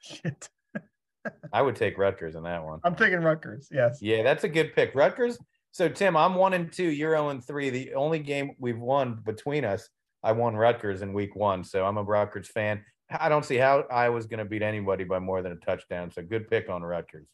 [0.00, 0.48] Shit.
[1.52, 2.80] I would take Rutgers in that one.
[2.84, 3.68] I'm taking Rutgers.
[3.70, 3.98] Yes.
[4.00, 4.94] Yeah, that's a good pick.
[4.94, 5.38] Rutgers.
[5.72, 6.84] So Tim, I'm one and two.
[6.84, 7.68] You're zero and three.
[7.68, 9.88] The only game we've won between us,
[10.22, 11.62] I won Rutgers in week one.
[11.64, 12.82] So I'm a Rutgers fan.
[13.10, 16.10] I don't see how Iowa's going to beat anybody by more than a touchdown.
[16.10, 17.26] So good pick on Rutgers.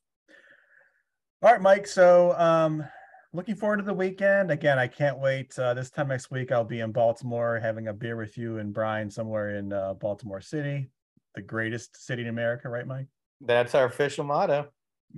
[1.43, 1.87] All right, Mike.
[1.87, 2.85] So um
[3.33, 4.51] looking forward to the weekend.
[4.51, 5.59] Again, I can't wait.
[5.59, 8.73] Uh, this time next week, I'll be in Baltimore having a beer with you and
[8.73, 10.89] Brian somewhere in uh, Baltimore City,
[11.35, 13.09] the greatest city in America, right, Mike?
[13.41, 14.69] That's our official motto.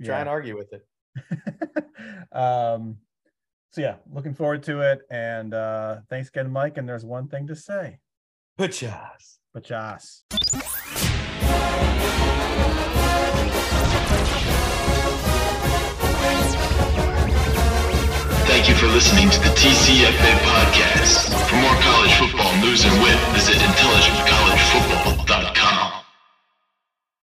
[0.03, 0.19] Try Yeah.
[0.21, 0.83] and argue with it.
[2.31, 2.97] um,
[3.71, 5.01] so yeah, looking forward to it.
[5.11, 6.77] And uh, thanks again, Mike.
[6.77, 7.99] And there's one thing to say,
[8.59, 9.36] Puchas.
[18.47, 21.33] Thank you for listening to the TCFA podcast.
[21.49, 25.76] For more college football news and wit, visit intelligentcollegefootball.com.